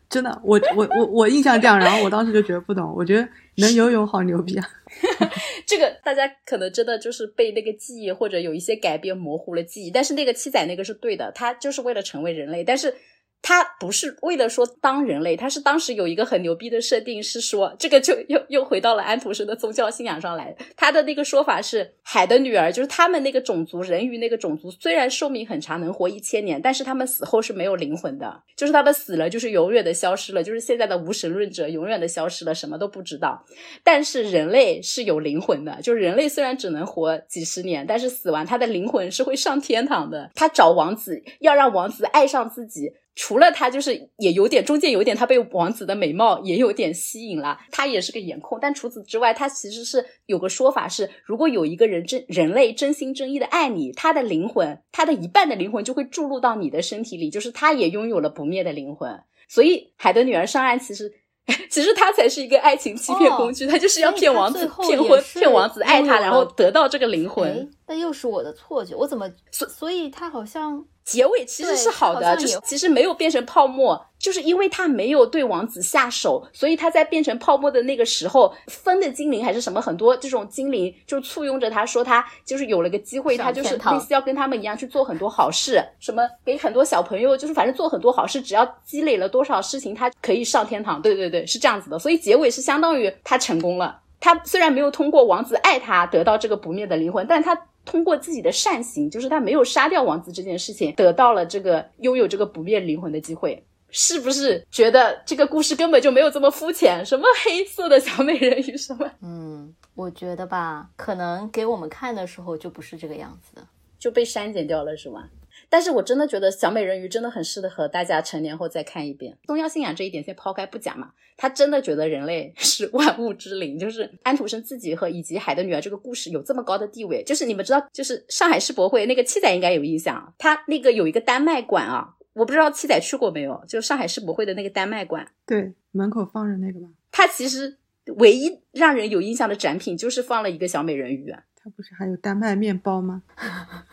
[0.09, 3.29] 真的，我我我我印象这样，然后我当时就觉得不懂，我觉得
[3.61, 4.69] 能游泳好牛逼啊！
[5.67, 12.95] 这个大家可能真的就是被那个记忆或者有一些改变模糊了记忆，但是那个七仔那个是对的，他就是为了成为人类，但是。
[13.43, 20.55] 他不是为了说当人类，他是当时有一个很牛逼的设定，是说这个就又又回到了安徒生的宗教信仰上来。
[20.77, 33.45] 他的那个说法是，海的女儿就是他们那个种族人鱼那个种族，虽然寿命很长，能活一千年，但是他们死后是没有灵魂的，就是他们死了就是永远的消失了，就是现在的无神论者永远的消失了，什么都不知道。
[33.83, 40.31] 但是人类是有灵魂的，就是人类虽然只能活几十年，但是死完他的灵魂是会上天堂的。
[40.35, 42.93] 他找王子，要让王子爱上自己。
[43.17, 48.59] 除了他，就是也有点中间有点他被王子的美貌也有点吸引了，他也是个颜控。
[48.63, 59.21] 但除此之外，他其实是有个说法是，如果有一个人真人类真心真意的爱你，他的灵魂，他的一半的灵魂就会注入到你的身体里，就是他也拥有了不灭的灵魂。
[59.49, 61.13] 所以海的女儿上岸，其实
[61.69, 67.69] 其实他才是一个爱情欺骗工具，他就是要骗王子、骗婚、骗王子爱他，然后得到这个灵魂。
[67.89, 70.87] 那又是我的错觉，我怎么所所以他好像。
[71.05, 91.03] 结尾其实是好的，就是其实没有变成泡沫，就是因为他没有对王子下手，所以他在变成泡沫的那个时候，分的精灵还是什么，很多这种精灵就簇拥着他说他就是有了个机会，他就是类似要跟他们一样去做很多好事，什么给很多小朋友就是反正做很多好事，只要积累了多少事情，他可以上天堂。
[91.03, 94.01] 对对对，是这样子的，所以结尾是相当于他成功了。
[94.21, 97.67] 他虽然没有通过王子爱他得到这个不灭的灵魂，但他。
[97.91, 107.05] 通过自己的善行，就是他没有杀掉王子这件事情，得到了这个拥有这个不灭灵魂的机会，是不是觉得这个故事根本就没有这么肤浅？
[107.05, 109.11] 什么黑色的小美人鱼什么？
[109.21, 113.67] 嗯，我觉得吧，可能给我们看的时候就不是这个样子的，
[113.99, 115.29] 就被删减掉了，是吗？
[115.71, 119.39] 但是我真的觉得小美人鱼真的很适合大家成年后再看一遍。
[119.47, 127.23] 宗教信仰这一点先抛开不讲嘛，他真的觉得人类 是万物之灵，就是安徒生自己和以及海的女儿这个故事有这么高的地位。
[127.23, 136.89] 就是你们知道，就是上海世博会那个七仔应该有印象，他那个有一个丹麦馆啊，我不知道七仔去过没有，就上海世博会的那个丹麦馆，对，门口放着那个吗？
[137.13, 137.77] 他其实
[138.17, 141.33] 唯一让人有印象的展品就是放了一个小美人鱼。
[141.63, 143.23] 他不是还有丹麦面包吗？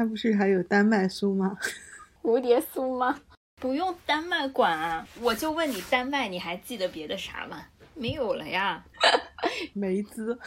[0.00, 1.58] 它不是还有丹麦酥吗？
[2.24, 3.20] 蝴蝶酥吗？
[3.60, 7.58] 不用丹麦管啊，我就问你，丹麦你还记得别的啥吗？
[7.92, 8.82] 没有了呀。
[9.74, 10.38] 梅子，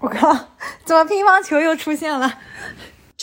[0.00, 0.32] 我靠，
[0.84, 2.36] 怎么乒乓球又出现了？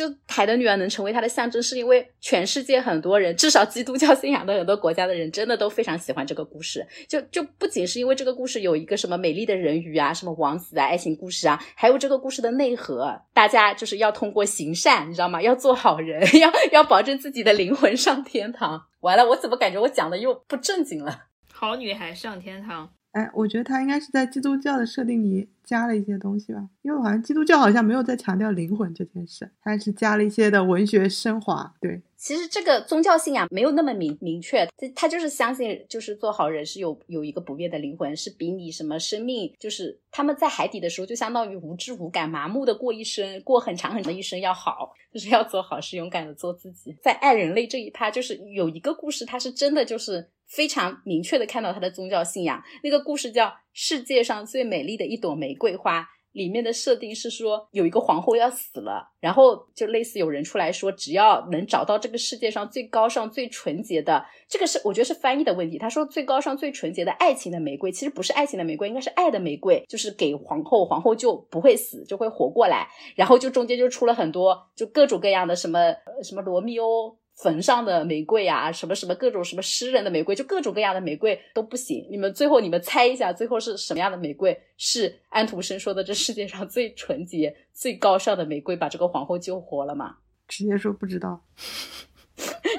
[0.01, 6.83] 就海的女儿能成为它的象征，是因为全世界很多人，至少基督教信仰的很多国家的人，真的都非常喜欢这个故事。
[7.07, 15.39] 就就不仅是因为这个故事有一个什么美丽的人鱼啊，什么王子啊，爱情故事啊，还有这个故事的内核，大家就是要通过行善，你知道吗？
[15.39, 18.87] 要做好人， 要要保证自己的灵魂上天堂。
[19.01, 21.25] 完了，我怎么感觉我讲的又不正经了？
[21.53, 22.89] 好女孩上天堂。
[23.11, 31.73] 哎，我觉得他应该是在基督教的设定里加了一些东西吧，因为好像基督教好像没有在强调灵魂这件事，他是加了一些的文学升华。
[31.81, 46.95] 对，其实这个宗教信仰没有那么明明确，他他就是相信，就是做好人是有有一个不灭的灵魂，是比你什么生命，就是他们在海底的时候就相当于无知无感、麻木的过一生，过很长很长的一生要好，就是要做好事，勇敢的做自己。
[47.01, 52.61] 在爱人类这一趴，就是有一个故事，它是真的就是非常明确的看到他的宗教信仰。
[52.83, 56.01] 那个故事叫《世界上最美丽的一朵玫瑰花》。
[56.33, 65.77] 里面的设定是说，有一个皇后要死了，然后就类似有人出来说，只要能找到这个世界上最高尚、最纯洁的，这个是我觉得是翻译的问题。
[65.77, 72.87] 他说最高尚、最纯洁的爱情的玫瑰，其实不是爱情的玫瑰，应该是爱的玫瑰，就是给皇后，皇后就不会死，就会活过来。
[73.17, 75.93] 然后就中间就出了很多，就各种各样的什么
[76.23, 77.17] 什么罗密欧。
[77.41, 82.07] 坟上的玫瑰啊，什么什么各种什么诗人的玫瑰，就各种各样的玫瑰都不行。
[82.11, 90.17] 你们最后你们猜一下，最后是什么样的玫瑰是安徒生说的这世界上最纯洁、最高尚的玫瑰，把这个皇后救活了吗？
[90.47, 91.41] 直接说不知道。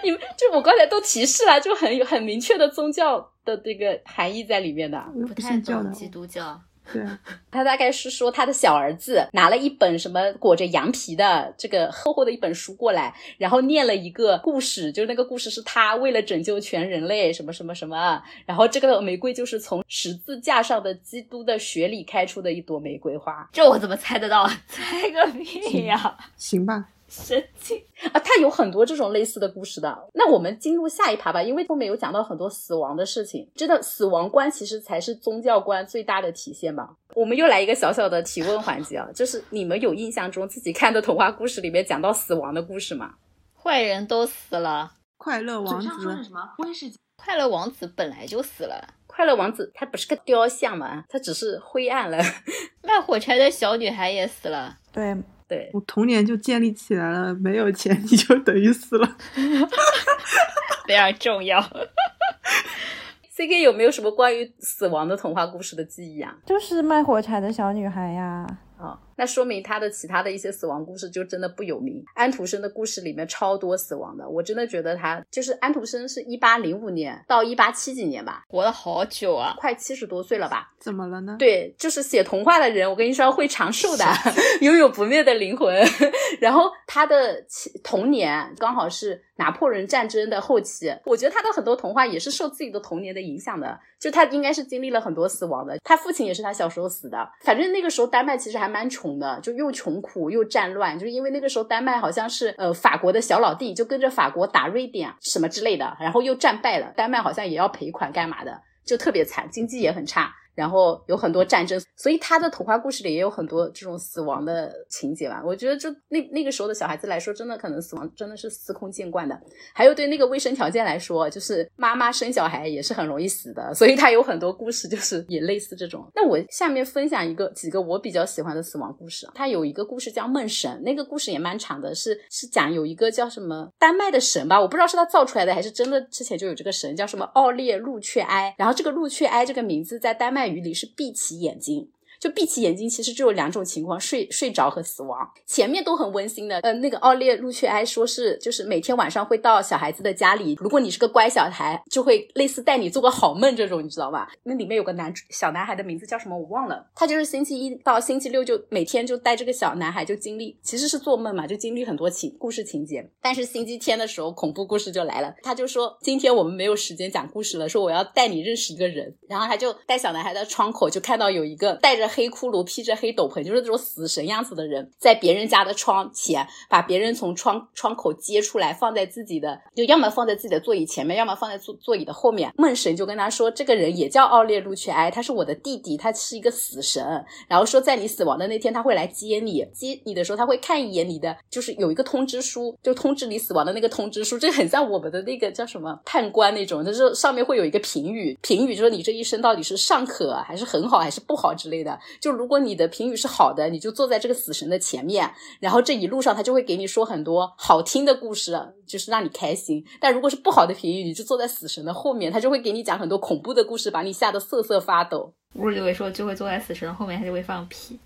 [0.04, 4.98] 你们就我刚才都提示了，就很有很明确的宗教的这个含义在里面的。
[5.14, 6.60] 我不不太懂基督教。
[6.90, 7.18] 对啊，
[7.50, 24.48] 他大概是说他的小儿子拿了一本什么裹着羊皮的这个厚厚的一本书过来，然后念了一个故事，就是那个故事是他为了拯救全人类什么什么什么，然后这个玫瑰就是从十字架上的基督的血里开出的一朵玫瑰花这我怎么猜得到？
[24.66, 26.16] 猜个屁呀！
[26.36, 26.88] 行吧。
[27.12, 27.78] 神经。
[28.12, 30.08] 啊，他有很多这种类似的故事的。
[30.14, 36.96] 那我们进入下一趴吧，因为后面有讲到很多死亡的事情，真的死亡观其实才是宗教观最大的体现吧。
[37.14, 43.14] 我们又来一个小小的提问环节啊，就是你们有印象中自己看的童话故事里面讲到死亡的故事吗？
[43.54, 45.88] 坏人都死了，快乐王子
[46.24, 46.54] 什，么？
[46.58, 52.18] 温室快乐王子本来就死了，快乐王子他不是个雕像嘛，他只是灰暗了。
[52.82, 54.76] 卖火柴的小女孩也死了。
[54.90, 55.16] 对，
[55.52, 59.16] 对，我童年就建立起来了，没有钱你就等于死了。
[60.88, 61.60] 非常重要。
[63.28, 66.34] C K 有没有什么关于死亡的童话故事的记忆啊？
[66.46, 68.46] 就是卖火柴的小女孩呀。
[68.78, 72.02] 哦，那说明他的其他的一些死亡故事就真的不有名。
[72.14, 79.54] 安徒生的故事里面超多死亡的，我真的觉得他就是安徒生是一八零五年到一八七几年吧，活了好久啊！
[79.58, 80.72] 快七十多岁了吧？
[80.78, 81.36] 怎么了呢？
[81.38, 84.04] 对，就是写童话的人，我跟你说会长寿的，
[84.60, 85.74] 拥有不灭的灵魂。
[86.40, 87.44] 然后他的
[87.82, 95.78] 童年刚好是拿破仑战争的后期，我觉得他的很多童话也是受自己的童年的影响的，就他应该是经历了很多死亡的。
[95.84, 110.32] 他父亲也是他小时候死的，反正那个时候丹麦其实还蛮穷穷的，就又穷苦又战乱，就是因为那个时候丹麦好像是呃法国的小老弟，就跟着法国打瑞典什么之类的，然后又战败了，丹麦好像也要赔款干嘛的，就特别惨，经济也很差。
[110.54, 115.42] 然后有很多战争，所以他的童话故事里也有很多这种死亡的情节吧。
[115.44, 119.38] 我觉得就那那个时候的小孩子来说，真的可能死亡真的是司空见惯的。
[119.74, 126.06] 还有对那个卫生条件来说，就是妈妈生小孩也是很容易死的，所以他有很多故事就是也类似这种。
[126.14, 129.28] 那我下面分享一个几个我比较喜欢的死亡故事。
[129.34, 138.54] 他有一个故事叫《梦神》，那个故事也蛮长的，是是讲有一个叫什么丹麦的神吧，我不知道是他造出来的还是真的之前就有这个神，叫什么奥列路雀埃。
[138.58, 141.88] 然后这个路雀埃这个名字在丹麦在雨里是闭起眼睛。
[142.22, 145.28] 就闭起眼睛，其实就有两种情况：睡睡着和死亡。
[145.44, 154.30] 前面都很温馨的，呃，那个奥列路却埃说是就是每天晚上会到小孩子的家里，如果你是个乖小孩，就会类似带你做个好梦这种，你知道吧？
[154.44, 163.04] 那里面有个男小男孩的名字叫什么我忘了，他就是星期一到星期六就每天就带这个小男孩就经历，其实是做梦嘛，就经历很多情故事情节。
[163.20, 182.52] 但是星期天的时候，恐怖故事就来了，他就说今天我们没有时间讲故事了，说我要带你认识一个人，然后他就带小男孩在窗口就看到有一个戴着黑骷髅、披着黑斗篷，就是那种死神样子的人，在别人家的窗前把别人从窗窗口接出来，放在自己的就要么放在自己的座椅前面，要么放在座座椅的后面。
[182.56, 201.98] 梦神就跟他说，这个人也叫奥列路雀埃，他是我的弟弟，他是一个死神，然后说在你死亡的那天他会来接你，接你的时候他会看一眼你的，就是有一个通知书，就通知你死亡的那个通知书，这很像我们的那个叫什么判官那种，就是上面会有一个评语，评语就说你这一生到底是尚可还是很好还是不好之类的。
[202.20, 209.84] 就如果你的评语是好的，你就坐在这个死神的前面，然后这一路上他就会给你说很多好听的故事，就是让你开心。
[210.00, 215.34] 但如果是不好的评语，你就坐在死神的后面，他就会给你讲很多恐怖的故事，把你吓得瑟瑟发抖。
[215.54, 217.98] 我就会说就会坐在死神后面，他就会放屁。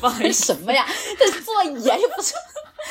[0.00, 0.86] 玩什么呀？
[1.18, 2.34] 这是做演也不是，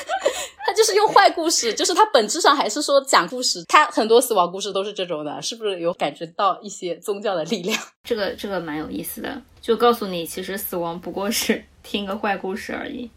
[0.66, 3.64] 他就是用坏故事，就是他本质上还是说讲故事。
[3.68, 7.80] 他很多死亡故事都是这种的，是不是有感觉到一些宗教的力量？
[8.04, 13.10] 这个这个蛮有意思的，就告诉你，其实死亡不过是听个坏故事而已。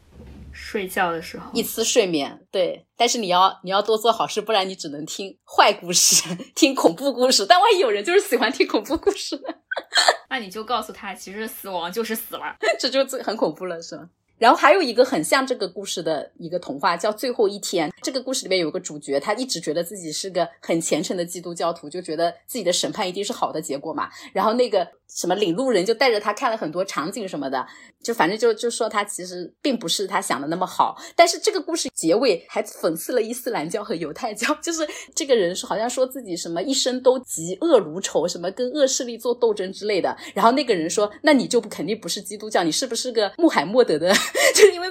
[0.65, 2.87] 睡觉的时候，一次睡眠，对。
[2.97, 6.23] 但是你要你要多做好事，不然你只能听坏故事，
[6.55, 7.45] 听恐怖故事。
[7.45, 9.55] 但万一有人就是喜欢听恐怖故事呢？
[10.31, 14.09] 那你就告诉他，其实死亡就是死了， 这就最很恐怖了，是吗？
[14.39, 17.89] 然后还有一个很像这个故事的一个童话，叫《最后一天》。
[18.03, 24.11] 这个故事里面有个主角，他一直觉得自己是个很虔诚的基督教徒，就觉得自己的审判一定是好的结果嘛。
[24.33, 27.67] 然后那个什么领路人就带着他看了很多场景什么的，
[28.03, 30.97] 就反正就就说他其实并不是他想的那么好。
[31.15, 40.17] 但是这个故事结尾还讽刺了伊斯兰教和犹太教， 就是这个人是好像说自己什么一生都嫉恶如仇，什么跟恶势力做斗争之类的。
[40.35, 44.13] 然后那个人说：“那你就不肯定不是基督教，你是不是个穆罕默德的？”
[44.55, 44.89] 就是因为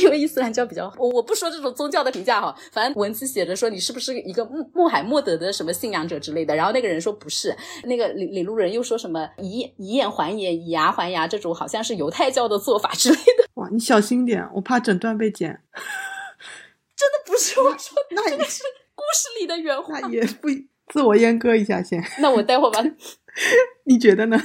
[0.00, 6.54] 因为伊斯兰教比较，我我不说这种宗教的评价哈，反正文字写着说你是不是一个穆穆罕默德的什么信仰者之类的。
[6.54, 9.28] 然后那个人说不是，那个领领路人又说什么
[9.60, 13.44] 以以眼还眼，以牙还牙，这种好像是犹太教的做法之类的。
[13.54, 15.48] 哇，你小心点，我怕整段被剪。
[16.96, 18.62] 真的不是我说，那这个是
[18.94, 19.98] 故事里的原话。
[20.00, 20.48] 那也不
[20.92, 22.02] 自我阉割一下先。
[22.20, 22.82] 那我待会儿把，
[23.84, 24.38] 你觉得呢？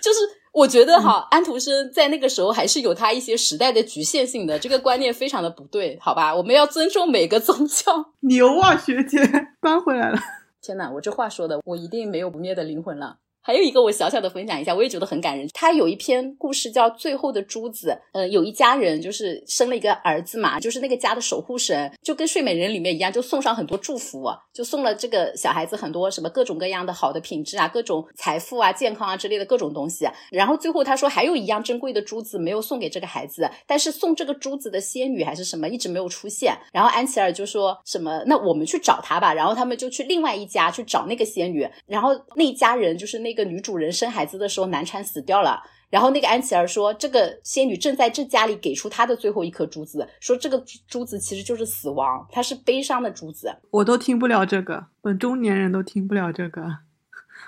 [0.00, 0.18] 就是
[0.52, 6.34] 我觉得哈，安徒生在那个时候还是有他一些时代的局限性的，这个观念非常的不对，好吧？
[6.34, 8.12] 我们要尊重每个宗教。
[8.20, 9.18] 牛啊，学姐
[9.60, 10.18] 搬回来了。
[10.60, 13.16] 天哪，我这话说的，我一定没有不灭的灵魂了。
[13.44, 15.48] 还有一个我小小的分享一下，我也觉得很感人。
[15.52, 17.88] 他有一篇故事叫《最后的珠子》。
[18.12, 30.06] 呃，有一家人就是生了一个儿子嘛，就是那个家的守护神，就跟睡美人里面一样，就送上很多祝福，就送了这个小孩子很多什么各种各样的好的品质啊，各种财富啊、健康啊之类的各种东西。
[30.30, 36.56] 然后最后他说还有一样珍贵的珠子没有送给这个孩子，但是送这个珠子的仙女还是什么一直没有出现。
[36.72, 39.34] 然后安琪儿就说什么那我们去找她吧。
[39.34, 41.68] 然后他们就去另外一家去找那个仙女。
[41.88, 43.31] 然后那家人就是那。
[43.32, 53.56] 那个女主人生孩子的时候难产死掉了，然后那个安琪儿说，这个仙女正在这家里给出她的最后一颗珠子，说这个珠子其实就是死亡，它是悲伤的珠子。
[53.70, 56.62] 我都听不了这个，本中年人都听不了这个，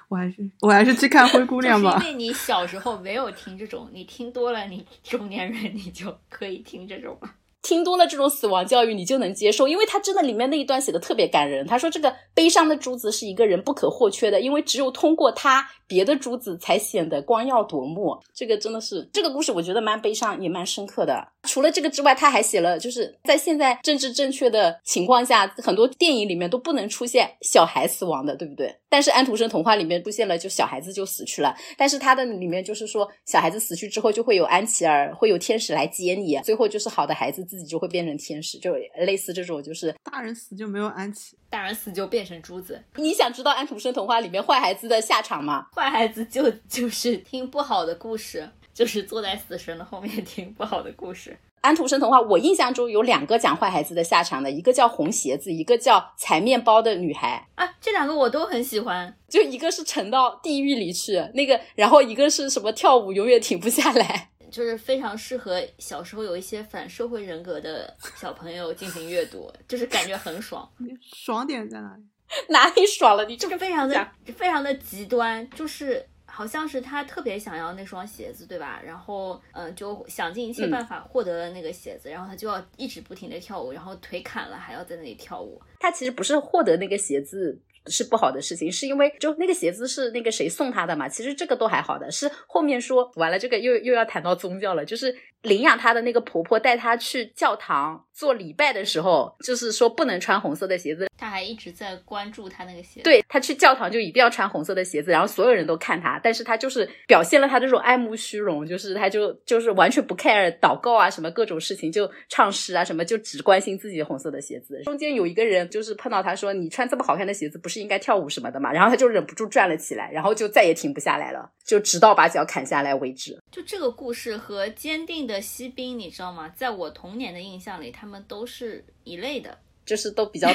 [0.09, 1.99] 我还是我还是去看灰姑娘吧。
[2.01, 7.29] 因为你小时候没有听这种，你听多了，你中年人你就可以听这种了。
[7.65, 11.67] 听多了这种死亡教育，你就能接受，因为他真的里面那一段写的特别感人。
[11.67, 18.17] 他说这个悲伤的珠子是一个人不可或缺的，因为只有通过它，别的珠子才显得光耀夺目。
[18.33, 21.34] 这个真的是这个故事，我觉得蛮悲伤也蛮深刻的。
[21.45, 28.75] 除了这个之外，他还写了，就是在现在政治正确的情况下，很多电影里面都不能出现小孩死亡的，对不对？
[28.89, 31.55] 但是安徒生童话里面出现了，就小孩子就死去了。
[31.77, 42.81] 但是他的里面就是说，小孩子死去之后，就会有安琪儿，会有天使来接你，最后就是好的孩子自己就会变成天使，就类似这种，就是大人死就没有安琪，大人死就变成珠子。
[42.97, 45.67] 你想知道安徒生童话里面坏孩子的下场吗？
[45.75, 48.49] 坏孩子就就是听不好的故事。
[48.75, 51.39] 就是坐在死神的后面听不好的故事。
[51.61, 57.67] 安徒生童话，我印象中有两个讲坏孩子的下场的，一个叫红鞋子，一个叫踩面包的女孩啊。
[57.81, 70.69] 这两个我都很喜欢，就一个是沉到地狱里去，那个，然后一个是什么跳舞永远停不下来， 就是非常适合小时候有一些反社会人格的小朋友进行阅读，就是感觉很爽。
[71.01, 72.03] 爽点在哪里？
[72.51, 73.25] 哪里爽了？
[73.25, 76.07] 你这个非常的非常的极端，就是。
[76.35, 78.83] 好像是他特别想要那双鞋子，对吧？
[78.85, 85.63] 然后，嗯，就想尽一切办法获得了那个鞋子，然后他就要一直不停的跳舞，然后腿砍了还要在那里跳舞。
[85.79, 87.57] 他其实不是获得那个鞋子
[87.87, 91.09] 是不好的事情，是因为就那个鞋子是那个谁送他的嘛。
[91.09, 95.15] 其实这个都还好的，是后面说完了这个又又要谈到宗教了，就是
[95.45, 101.09] 领养她的那个婆婆带她去教堂做礼拜的时候，就是说不能穿红色的鞋子。
[101.17, 103.05] 她还一直在关注她那个鞋子。
[103.05, 114.81] 对她去教堂就一定要穿红色的鞋子，然后所有人都看她，但是她就是表现了她这种爱慕虚荣，就是她就就是完全不 care 祷告啊什么各种事情，就唱诗啊什么，就只关心自己红色的鞋子。
[114.85, 123.39] 中间有一个人就是碰到她说你穿这么好看的鞋子不是应该跳舞什么的嘛，然后她就忍不住转了起来，然后就再也停不下来了，就直到把脚砍下来为止。
[123.51, 126.49] 就这个故事和坚定的锡兵，你知道吗？
[126.51, 130.49] 在我童年的印象里，他们都是一类的，就是都比较。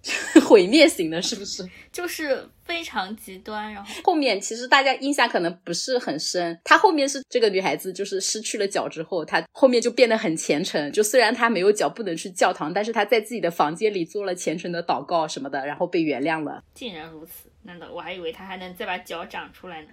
[0.46, 1.68] 毁灭型的，是不是？
[1.92, 3.70] 就是非常极端。
[3.74, 6.58] 然后后面其实大家印象可能不是很深。
[6.62, 10.90] 她后面是这个女孩子，就是失去了脚之后，她后面就变得很虔诚。
[10.92, 16.62] 就虽然她没有脚，不能去教堂，但是她在自己的房间里做了虔诚的祷告什么的，然后被原谅了。
[16.72, 17.50] 竟然如此？
[17.64, 19.88] 难道我还以为她还能再把脚长出来呢？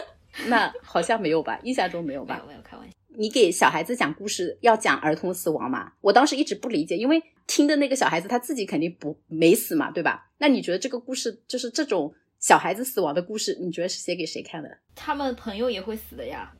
[0.48, 1.60] 那好像没有吧？
[1.62, 2.42] 印象中没有吧？
[2.48, 2.94] 没有开玩笑。
[3.16, 5.92] 你给小孩子讲故事要讲儿童死亡嘛？
[6.00, 10.30] 我当时一直不理解，因为听的那个小孩子他自己肯定不没死嘛，对吧？
[10.38, 14.78] 那你觉得这个故事就是这种小孩子死亡的故事，你觉得是写给谁看的？
[14.94, 16.52] 他们朋友也会死的呀。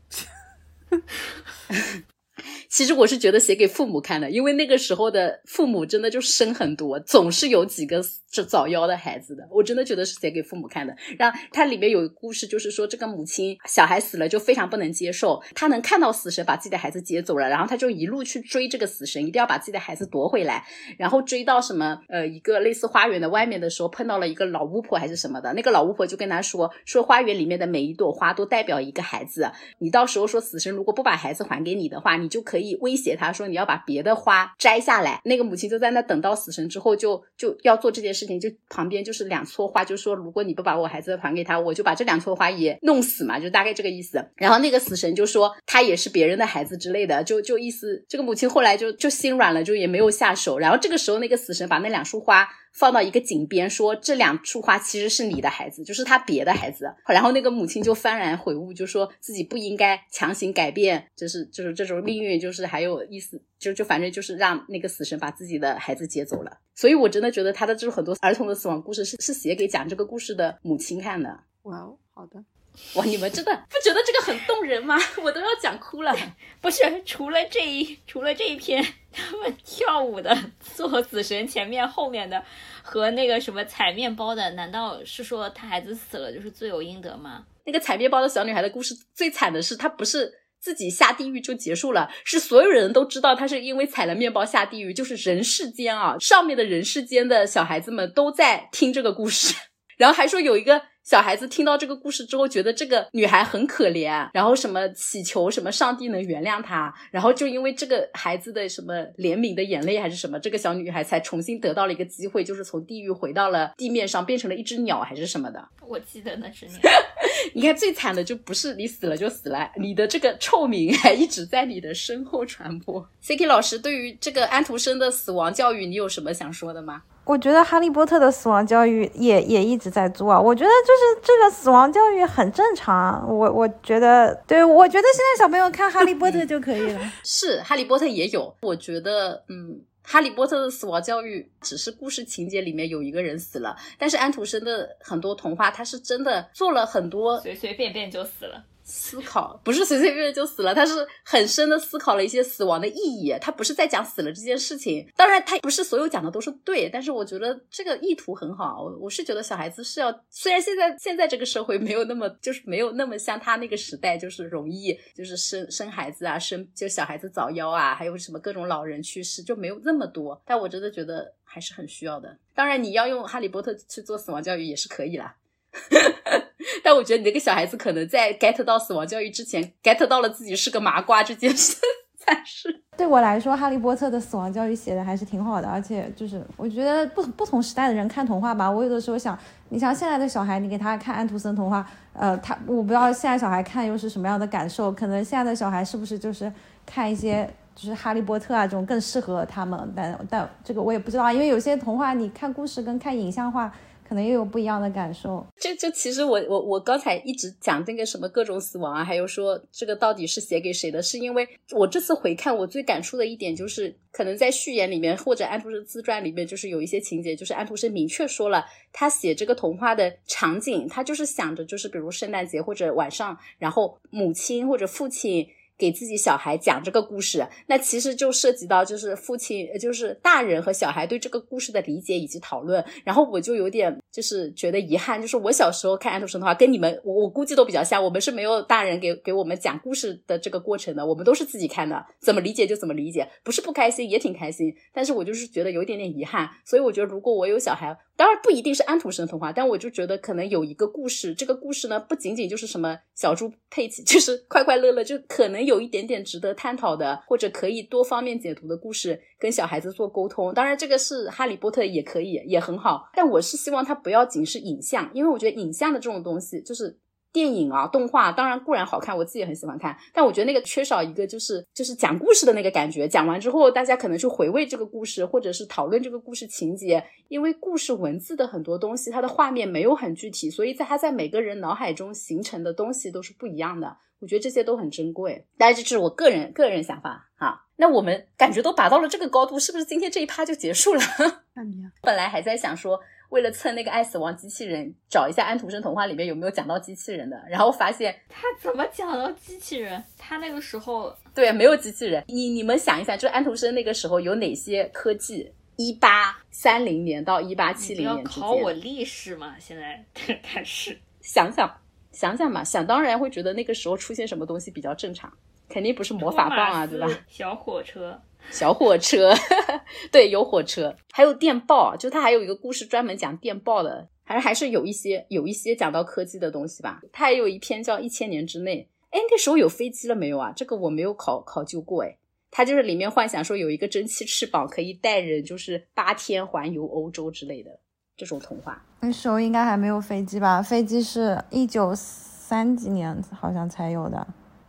[2.69, 9.47] 其实我是觉得写给父母看的，因为那个时候的父母真的就生很多，总是有几个这早夭的孩子的。
[9.51, 10.95] 我真的觉得是写给父母看的。
[11.19, 20.65] 然后它里面有故事，就是说这个母亲小孩死了就非常不能接受，她能看到死神把自己的孩子接走了，然后她就一路去追这个死神，一定要把自己的孩子夺回来。
[20.99, 35.21] 然后追到什么呃一个类似花园的外面的时候，碰到了一个老巫婆还是什么的，那个老巫婆就跟他说说花园里面的每一朵花都代表一个孩子，你到时候说死神如果不把孩子还给你的话，你就可以威胁他说你要把别的花摘下来。
[35.25, 44.25] 那个母亲就在那等到死神之后，就就要做这件事情，就旁边就是两撮花，就说如果你不把我孩子还给他，我就把这两撮花也弄死嘛，就大概这个意思。
[44.37, 50.59] 然后那个死神就说他也是别人的孩子之类的，就就意思这个母亲后来就就心软了，就也没有下手。
[50.59, 52.49] 然后这个时候那个死神把那两束花。
[52.73, 56.95] 放到一个井边，说这两束花其实是你的孩子，就是他别的孩子。
[57.07, 66.59] 然后那个母亲就幡然悔悟，就说自己不应该强行改变，就是就是这种命运，就是还有意思，就就反正就是让那个死神把自己的孩子接走了。
[66.75, 71.41] 所以我真的觉得他的这种很多儿童的死亡故事是是写给讲这个故事的母亲看的。
[71.63, 72.43] 哇哦，好的。
[72.95, 74.97] 哇，你们真的不觉得这个很动人吗？
[75.23, 76.17] 我都要讲哭了。
[76.61, 80.37] 不是，除了这一，除了这一篇，他们跳舞的，
[80.75, 82.43] 做死神前面后面的，
[82.83, 87.45] 和那个什么踩面包的，难道是说他孩子死了就是罪有应得吗？
[87.65, 99.55] 那个踩面包的小女孩的故事最惨的是，她不是自己下地狱就结束了，是所有人都知道她是因为踩了面包下地狱，就是人世间啊，上面的人世间的小孩子们都在听这个故事，
[99.97, 100.90] 然后还说有一个。
[101.03, 115.69] 小孩子听到这个故事之后，觉得这个女孩很可怜，然后什么祈求什么上帝能原谅她，然后就因为这个孩子的什么怜悯的眼泪还是什么，这个小女孩才重新得到了一个机会，就是从地狱回到了地面上，变成了一只鸟还是什么的。
[115.81, 116.75] 我记得那是鸟。
[117.55, 123.09] 你看最惨的就不是你死了就死了，你的这个臭名还一直在你的身后传播。
[123.21, 127.03] C K 老师对于这个安徒生的死亡教育，你有什么想说的吗？
[127.25, 133.25] 我觉得《哈利波特》的死亡教育也也一直在做啊，我觉得就是这个死亡教育很正常。
[133.29, 137.01] 我我觉得，对我觉得现在小朋友看《哈利波特》就可以了。
[137.23, 139.69] 是《哈利波特》也有，我觉得，嗯，
[140.03, 148.65] 《哈利波特》的死亡教育只是故事情节里面有一个人死了，但是安徒生的很多童话，他是真的做了很多，随随便便就死了。
[148.91, 153.33] 思考不是随随便便就死了，他是很深的思考了一些死亡的意义。
[153.41, 158.83] 他不是在讲死了这件事情，当然他不是所有讲的都是对，但是我觉得这个意图很好。
[158.83, 170.43] 我我是觉得小孩子是要，虽然现在现在这个社会没有那么就是没有那么像他那个时代，就是容易就是生生孩子啊，生就小孩子早夭啊，还有什么各种老人去世就没有那么多。
[170.45, 172.37] 但我真的觉得还是很需要的。
[172.55, 175.37] 当然你要用哈利波特去做死亡教育也是可以啦。
[176.83, 181.77] 但我觉得你那个小孩子可能在 get 到死亡教育之前，get 到了自己是个麻瓜这件事
[182.19, 182.83] 才是。
[182.97, 189.39] 对我来说，《哈利波特》的死亡教育写的还是挺好的，而且就是我觉得不不同时代的人看童话吧，我有的时候想，
[189.71, 196.53] 你像现在的小孩，你给他看安徒生童话，呃，他我不知道现在小孩看又是什么样的感受，可能现在的小孩是不是就是
[196.85, 203.73] 看一些就是《哈利波特》啊这种更适合他们，但但这个我也不知道，因为有些童话你看故事跟看影像化。
[204.11, 205.47] 可能又有不一样的感受。
[205.61, 225.47] 就就其实我我我刚才一直讲那个什么各种死亡啊，还有说这个到底是写给谁的，是因为我这次回看我最感触的一点就是，可能在序言里面或者安徒生自传里面，就是有一些情节，就是安徒生明确说了，他写这个童话的场景，他就是想着就是比如圣诞节或者晚上，然后母亲或者父亲。
[225.81, 232.85] 给自己小孩讲这个故事，那其实就涉及到就是父亲，就是大人和小孩对这个故事的理解以及讨论。
[233.03, 238.05] 然后我就有点就是觉得遗憾，就是我小时候看安徒生的话，跟你们我我估计都比较像。
[238.05, 244.75] 我们是没有大人给给我们讲故事的这个过程的，我们都是自己看的，怎么理解就怎么理解，不是不开心也挺开心。
[244.93, 247.97] 但是我就是觉得有一点点遗憾，所以我觉得如果我有小孩。
[248.21, 260.53] 当然不一定是安徒生童话，但我就觉得可能有一个故事，这个故事呢不仅仅就是什么小猪佩奇， 就是快快乐乐，就可能有一点点值得探讨的，或者可以多方面解读的故事，跟小孩子做沟通。
[260.53, 266.99] 当然这个是哈利波特也可以，也很好，但我是希望它不要仅是影像，因为我觉得影像的这种东西就是。
[267.33, 273.07] 电影啊，动画当然固然好看，我自己也很喜欢看，但我觉得那个缺少一个就是就是讲故事的那个感觉。
[273.07, 277.05] 讲完之后，大家可能去回味这个故事，或者是讨论这个故事情节。
[277.29, 283.97] 因为故事文字的很多东西，它的画面没有很具体，所以在它在每个人脑海中形成的东西都是不一样的。
[284.19, 285.47] 我觉得这些都很珍贵。
[285.57, 287.63] 当然，这是我个人个人想法啊。
[287.77, 291.01] 那我们感觉都达到了这个高度，是不是今天这一趴就结束了？
[291.55, 293.01] 那你本来还在想说。
[293.31, 300.03] 为了蹭那个爱死亡机器人，找一下安徒生童话里面有没有讲到机器人的，然后发现他怎么讲到机器人？
[300.19, 302.23] 他那个时候对没有机器人。
[302.29, 305.51] 你你们想一想，就是安徒生那个时候有哪些科技？
[305.77, 308.43] 一八三零年到一八七零年之间。
[308.43, 309.57] 考我历史嘛？
[309.59, 310.05] 现在
[310.43, 311.75] 开始想想
[312.13, 315.33] 想想嘛，想当然会觉得那个时候出现什么东西比较正常，
[315.71, 317.07] 肯定不是魔法棒啊，对吧？
[317.29, 318.21] 小火车。
[318.51, 319.33] 小火车，
[320.11, 327.01] 对，有火车，还有电报，就他还有一个故事专门讲电报的，还是还是有一些有一些讲到科技的东西吧。
[327.13, 330.53] 他还有一篇叫《一千年之内》，哎，那时候有飞机了没有啊？
[330.55, 332.17] 这个我没有考考究过，哎，
[332.51, 337.79] 他就是里面幻想说有一个蒸汽翅膀可以带人，就是八天环游欧洲之类的
[338.17, 338.85] 这种童话。
[339.01, 340.61] 那时候应该还没有飞机吧？
[340.61, 344.27] 飞机是一九三几年好像才有的，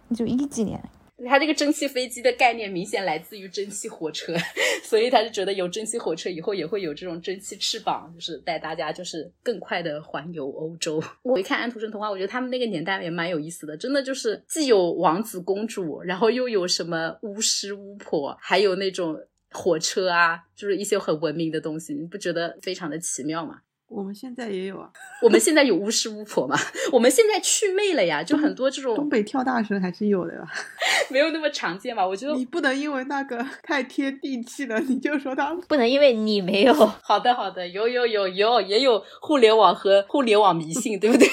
[0.09, 0.81] 一九一几年。
[1.27, 4.33] 他这个蒸汽飞机的概念明显来自于蒸汽火车，
[4.83, 11.01] 所以他就觉得有蒸汽火车以后也会有这种蒸汽翅膀，就是带大家就是更快的环游欧洲。
[11.23, 19.17] 我一看安徒生童话，我觉得他们那个年代也蛮有意思的，真的就是既有王子公主，然后又有什么巫师巫婆，还有那种
[19.51, 23.61] 火车啊，就是一些很文明的东西，你不觉得非常的奇妙吗？
[23.93, 24.89] 我们现在也有啊，
[25.21, 26.55] 我们现在有巫师巫婆嘛？
[26.93, 30.39] 我们现在祛魅了呀，就很多这种东北跳大神还是有的呀，
[31.11, 32.07] 没有那么常见吧？
[32.07, 36.73] 我觉得你不能因为那个 太贴地气了，你就说他不能因为你没有。
[37.03, 41.27] 好的，好的，有有有有，也有互联网和互联网迷信，对不对？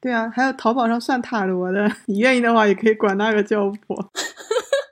[0.00, 4.10] 对啊，还有淘宝上算塔罗的，你愿意的话也可以管那个叫巫婆。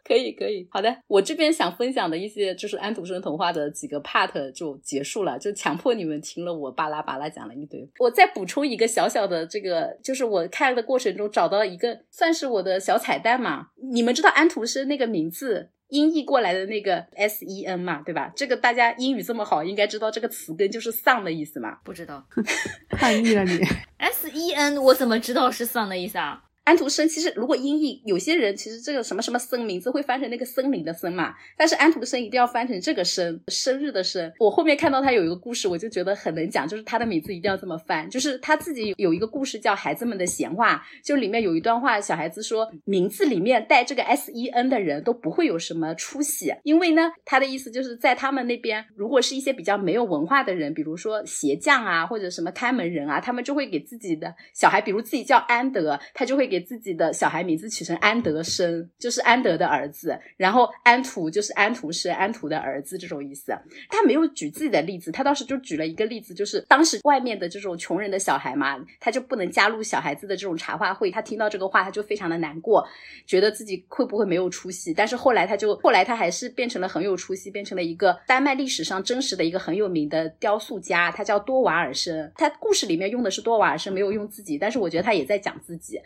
[0.09, 7.87] 可以可以，好的，我这边想分享的一些就是安徒生童话的几个 part 就结束了，就强迫你们听了我巴拉巴拉讲了一堆。
[7.99, 13.67] 我再补充一个小小的这个，就是我看的过程中找到一个算是我的小彩蛋嘛。
[13.93, 18.33] 你们知道安徒生那个名字音译过来的那个 S E N 嘛，对吧？
[18.35, 21.79] 这个大家英语这么好，应该知道这个词根就是丧的意思嘛？
[21.85, 22.27] 不知道，
[22.91, 23.61] 叛逆了你。
[23.99, 26.45] S E N 我怎么知道是丧的意思啊？
[26.69, 34.31] 安徒生其实，如果音译，有些人其实这个什么什么森名字会翻成那个森林的森嘛，但是安徒生一定要翻成这个生，生日的生。
[34.39, 63.57] 我后面看到他有一个故事，我就觉得很能讲，就是他的名字一定要这么翻，就是他自己有一个故事叫《孩子们的闲话》，就里面有一段话，小孩子说名字里面带这个 S E N 的人都不会有什么出息，因为呢，他的意思就是在他们那边，如果是一些比较没有文化的人，比如说鞋匠啊，或者什么看门人啊，他们就会给自己的小孩，比如自己叫安德，他就会给给自己的小孩名字取成安德生，就是安德的儿子，然后安图就是安徒生，安图的儿子这种意思。
[63.89, 71.13] 他没有举自己的例子，他当时就举了一个例子，就是当时外面的这种穷人的小孩嘛，他就不能加入小孩子的这种茶话会。
[71.13, 72.85] 他听到这个话，他就非常的难过，
[73.25, 74.93] 觉得自己会不会没有出息。
[74.93, 82.33] 但是后来他就后来他还是变成了很有出息，变成了一个丹麦历史上真实的一个很有名的雕塑家，他叫多瓦尔生。
[82.35, 86.01] 他故事里面用的是多瓦尔生，没有用自己，但是我觉得他也在讲自己。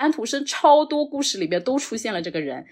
[0.00, 2.64] 安徒生超多故事里面都出现了这个人，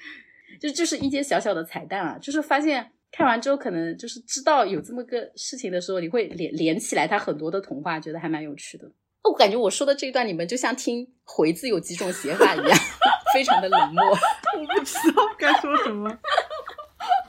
[0.58, 8.90] 就就是一些小小的彩蛋啊，就是发现看完之后，可能就是知道有这么个事情的时候，你会连连起来他很多的童话，觉得还蛮有趣的。
[9.24, 12.78] 我感觉我说的这一段，你们就像听回字有几种写法一样，
[13.34, 14.02] 非常的冷漠。
[14.58, 16.18] 我不知道该说什么。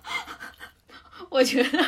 [1.29, 1.85] 我觉得，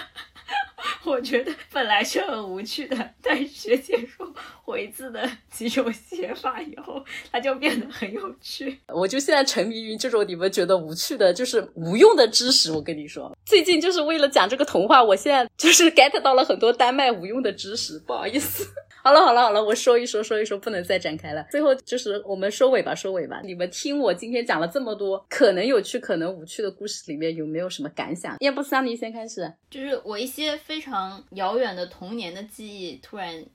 [1.04, 4.32] 我觉得本来是很无趣的，但是学姐说
[4.64, 8.80] 回字的几种写法以后，它就变得很有趣。
[8.88, 12.72] 我就现在沉迷于这种你们觉得无趣的，就是无用的知识。
[12.72, 18.00] 我跟你说，最近就是为了讲这个童话，我现在就是 get 到了很多丹麦无用的知识。
[18.06, 18.68] 不好意思，
[19.04, 21.46] 好了好了好了，我说一说说一说，不能再展开了。
[21.52, 23.42] 最后就是我们收尾吧，收尾吧。
[23.44, 28.38] 你们听我今天讲了这么多可能有趣、可能无趣的故事里面，有没有什么感想？
[28.40, 29.52] 要不桑尼先开始。
[29.70, 30.91] 就是我一些非常
[31.32, 33.46] 遥远的童年的记忆，突然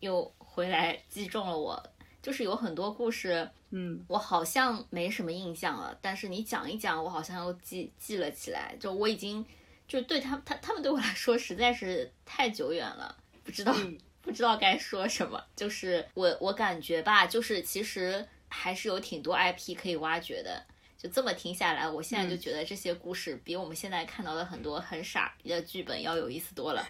[0.00, 1.82] 又回来击中了我。
[2.22, 8.76] 就是有很多故事，嗯，我好像没什么印象了，但是你讲一讲，我好像又记记了起来。
[8.78, 9.42] 就我已经，
[9.88, 13.74] 就对他他他们对我来说实在是太久远了，不知道
[14.20, 15.42] 不知道该说什么。
[15.56, 20.62] 就是我我感觉吧，就是其实还是有挺多 IP 可以挖掘的。
[21.00, 26.86] 就这么听下来，我现在就觉得这些故事比我们现在看到的很多很傻逼的剧本要有意思多了。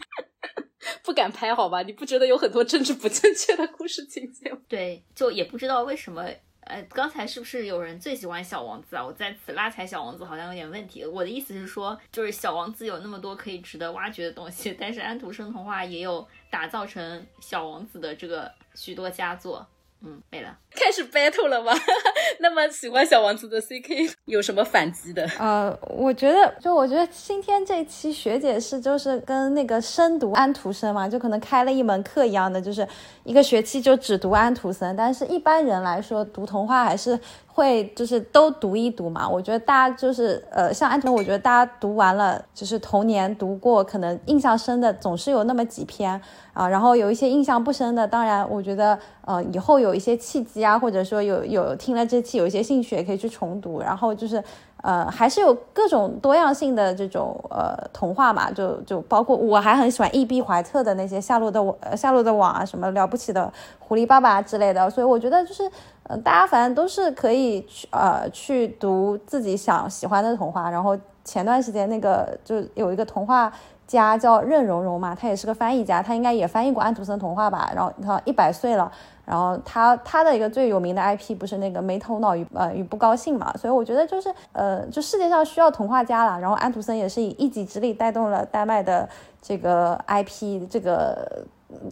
[1.05, 1.83] 不敢拍好吧？
[1.83, 4.59] 你不觉得有很多政治不正确的故事情节吗？
[4.67, 6.29] 对，就也不知道为什么。
[6.63, 9.05] 呃，刚才是不是有人最喜欢小王子啊？
[9.05, 11.05] 我在此拉踩小王子好像有点问题。
[11.05, 19.67] 我的意思是说，就是小王子有那么多可以值得挖掘的东西，但是安徒生童话也有打造成小王子的这个许多佳作。
[20.03, 21.73] 嗯，没了，开始 battle 了吗？
[22.41, 25.27] 那么喜欢小王子的 CK 有什么反击的？
[25.39, 32.87] 呃，我觉得，就我觉得今天这期学姐是就是跟那个深读安徒生嘛，就可能开了一门课一样的，就是
[33.25, 34.97] 一个学期就只读安徒生。
[34.97, 37.19] 但是一般人来说，读童话还是
[37.61, 39.29] 会就是都读一读嘛。
[39.29, 46.19] 我觉得大家就是呃，像安全，我觉得大家读完了，就是童年读过，可能印象深的总是有那么几篇
[46.55, 46.67] 啊。
[46.67, 53.79] 然后有一些印象不深的，当然我觉得呃，以后有一些契机啊，或者说有有听了这期有一些兴趣，也可以去重读。
[53.81, 54.43] 然后就是
[54.83, 60.41] 呃，还是有各种多样性的这种呃童话嘛，就就包括我还很喜欢 E.B.
[60.41, 64.89] 怀特的那些夏洛的网、夏洛的网啊，什么了不起的狐狸爸爸之类的。
[64.89, 65.71] 所以我觉得就是
[66.05, 70.71] 嗯，大家反正都是可以去呃去读自己想喜欢的童话。
[70.71, 73.53] 然后前段时间那个就有一个童话。
[73.99, 77.71] 家叫任溶溶嘛，他也是个翻译家，他应该也翻译过安徒生童话吧。
[77.75, 78.91] 然后他一百岁了，
[79.25, 83.53] 然后他他的一个最有名的 IP 不是那个没头脑与呃与不高兴嘛。
[83.57, 86.39] 所以我觉得就是呃，就世界上需要童话家了。
[86.41, 89.09] 然后安徒生也是以一己之力带动了丹麦的
[89.43, 91.45] 这个 IP 这个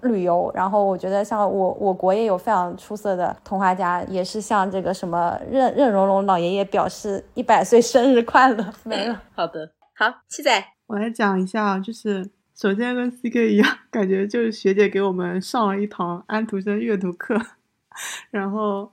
[0.03, 0.51] 旅游。
[0.55, 8.65] 然后我觉得像我我国也有非常出色的童话家，也是向这个什么任任溶溶老爷爷表示一百岁生日快乐。
[8.85, 10.78] 没了，好的，好，七仔。
[10.89, 17.39] 我来讲一下，就是首先跟 CK 一样，感觉就是学姐给我们上了一堂安徒生阅读课。
[18.31, 18.91] 然后，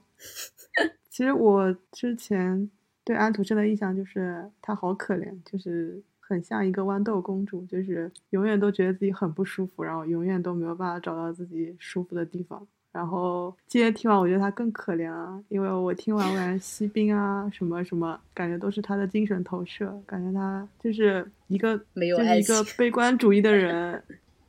[1.08, 2.70] 其实我之前
[3.02, 12.68] 对安徒生的印象就是他好可怜，就是很像一个豌豆公主，就是永远都觉得自己很不舒服，然后永远都没有办法找到自己舒服的地方。
[12.96, 24.02] 然后今天听完，我觉得他更可怜啊，因为我听完完锡兵啊什么什么，感觉都是他的精神投射，感觉他就是一个没有就是一个悲观主义的人，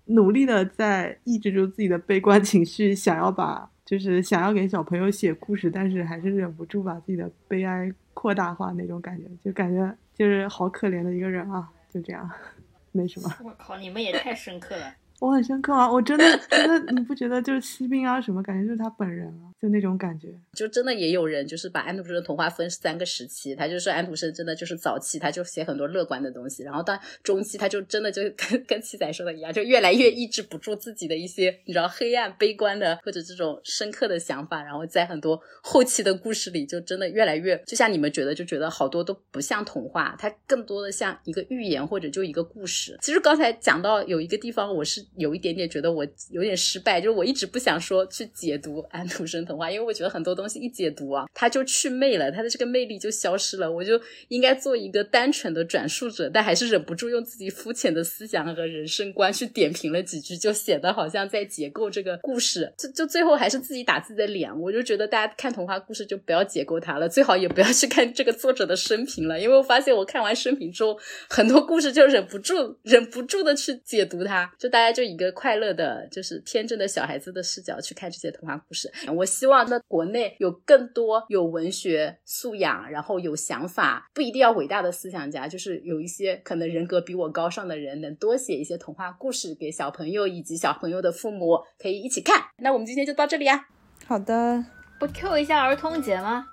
[0.05, 12.31] 努力的在抑制住自己的悲观情绪，想要把就是想要给小朋友写故事，但是还是忍不住把自己的悲哀扩大化那种感觉，就感觉就是好可怜的一个人啊，就这样，
[12.93, 13.29] 没什么。
[13.43, 14.93] 我靠，你们也太深刻了。
[15.19, 15.91] 我很深刻啊！
[15.91, 20.27] 我真的真的，你不觉得就是西宾啊什么，感觉就是他本人啊，就那种感觉。
[20.53, 42.95] 就真的也有人就是把安徒生的童话分三个时期，他就说安徒生真的就是早期他就写很多乐观的东西，然后到中期他就真的就跟跟七仔说的一样，就越来越抑制不住自己的一些你知道黑暗、悲观的或者这种深刻的想法，然后在很多后期的故事里就真的越来越，就像你们觉得就觉得好多都不像童话，它更多的像一个寓言或者就一个故事。
[43.01, 45.06] 其实刚才讲到有一个地方我是。
[45.15, 53.71] 有一点点觉得我有点失败，就是我一直不想说去解读安徒生童话，因为我觉得很多东西一解读啊，它就去魅了，它的这个魅力就消失了。
[53.71, 64.47] 我就应该做一个单纯的转述者，但还是忍不住用自己肤浅的思想和人生观去点评了几句，就显得好像在解构这个故事，就就最后还是自己打自己的脸。
[64.59, 70.97] 我就觉得大家看童话故事就不要解构它了，最好也不要去看这个作者的生平了，因为我发现我看完生平之后，
[71.29, 75.27] 很多故事就忍不住忍不住的去解读它，就大家就一个。
[75.37, 78.91] 快乐的，就是天真的小孩子的视角去看这些童话故事。
[79.15, 92.41] 我希望在国内有更多有文学素养，然后有想法，不一定要伟大的思想家，就是有一些可能人格比我高尚的人，能多写一些童话故事给小朋友以及小朋友的父母可以一起看。
[92.57, 93.67] 那我们今天就到这里啊。
[94.07, 94.65] 好的，
[94.99, 96.47] 不 Q 一下儿童节吗？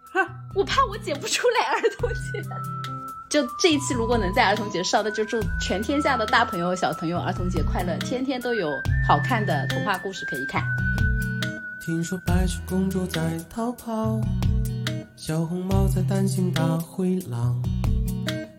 [0.55, 2.94] 我怕我解不出来儿童节。
[3.35, 10.63] 就这一期如果能在儿童节上，那就祝全天下的大朋友小朋友儿童节快乐，天天都有好看的童话故事可以看。
[11.81, 13.21] 听说白雪公主在
[13.51, 14.21] 逃跑，
[15.17, 17.61] 小红帽在担心大灰狼。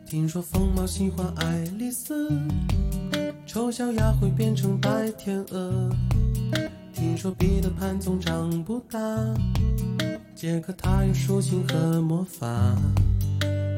[0.05, 2.29] 听说疯帽喜欢爱丽丝，
[3.47, 5.89] 丑小鸭会变成白天鹅。
[6.93, 8.99] 听说彼得潘总长不大，
[10.35, 12.45] 杰克他有竖琴和魔法。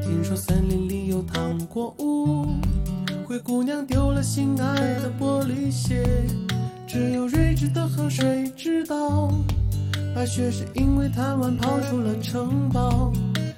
[0.08, 2.48] 听说森林里有糖果屋，
[3.26, 6.02] 灰姑娘丢了心爱的玻璃鞋。
[6.88, 9.30] 只有睿智的河水知道，
[10.16, 13.12] 白雪是因为贪玩跑出了城堡。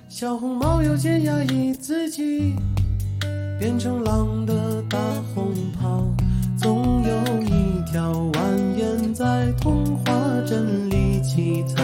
[0.10, 2.56] 小红帽又见压抑自己，
[3.60, 4.98] 变成狼的大
[5.36, 6.04] 红袍。
[6.58, 10.12] 总有一条蜿蜒在童话
[10.48, 11.84] 镇里七彩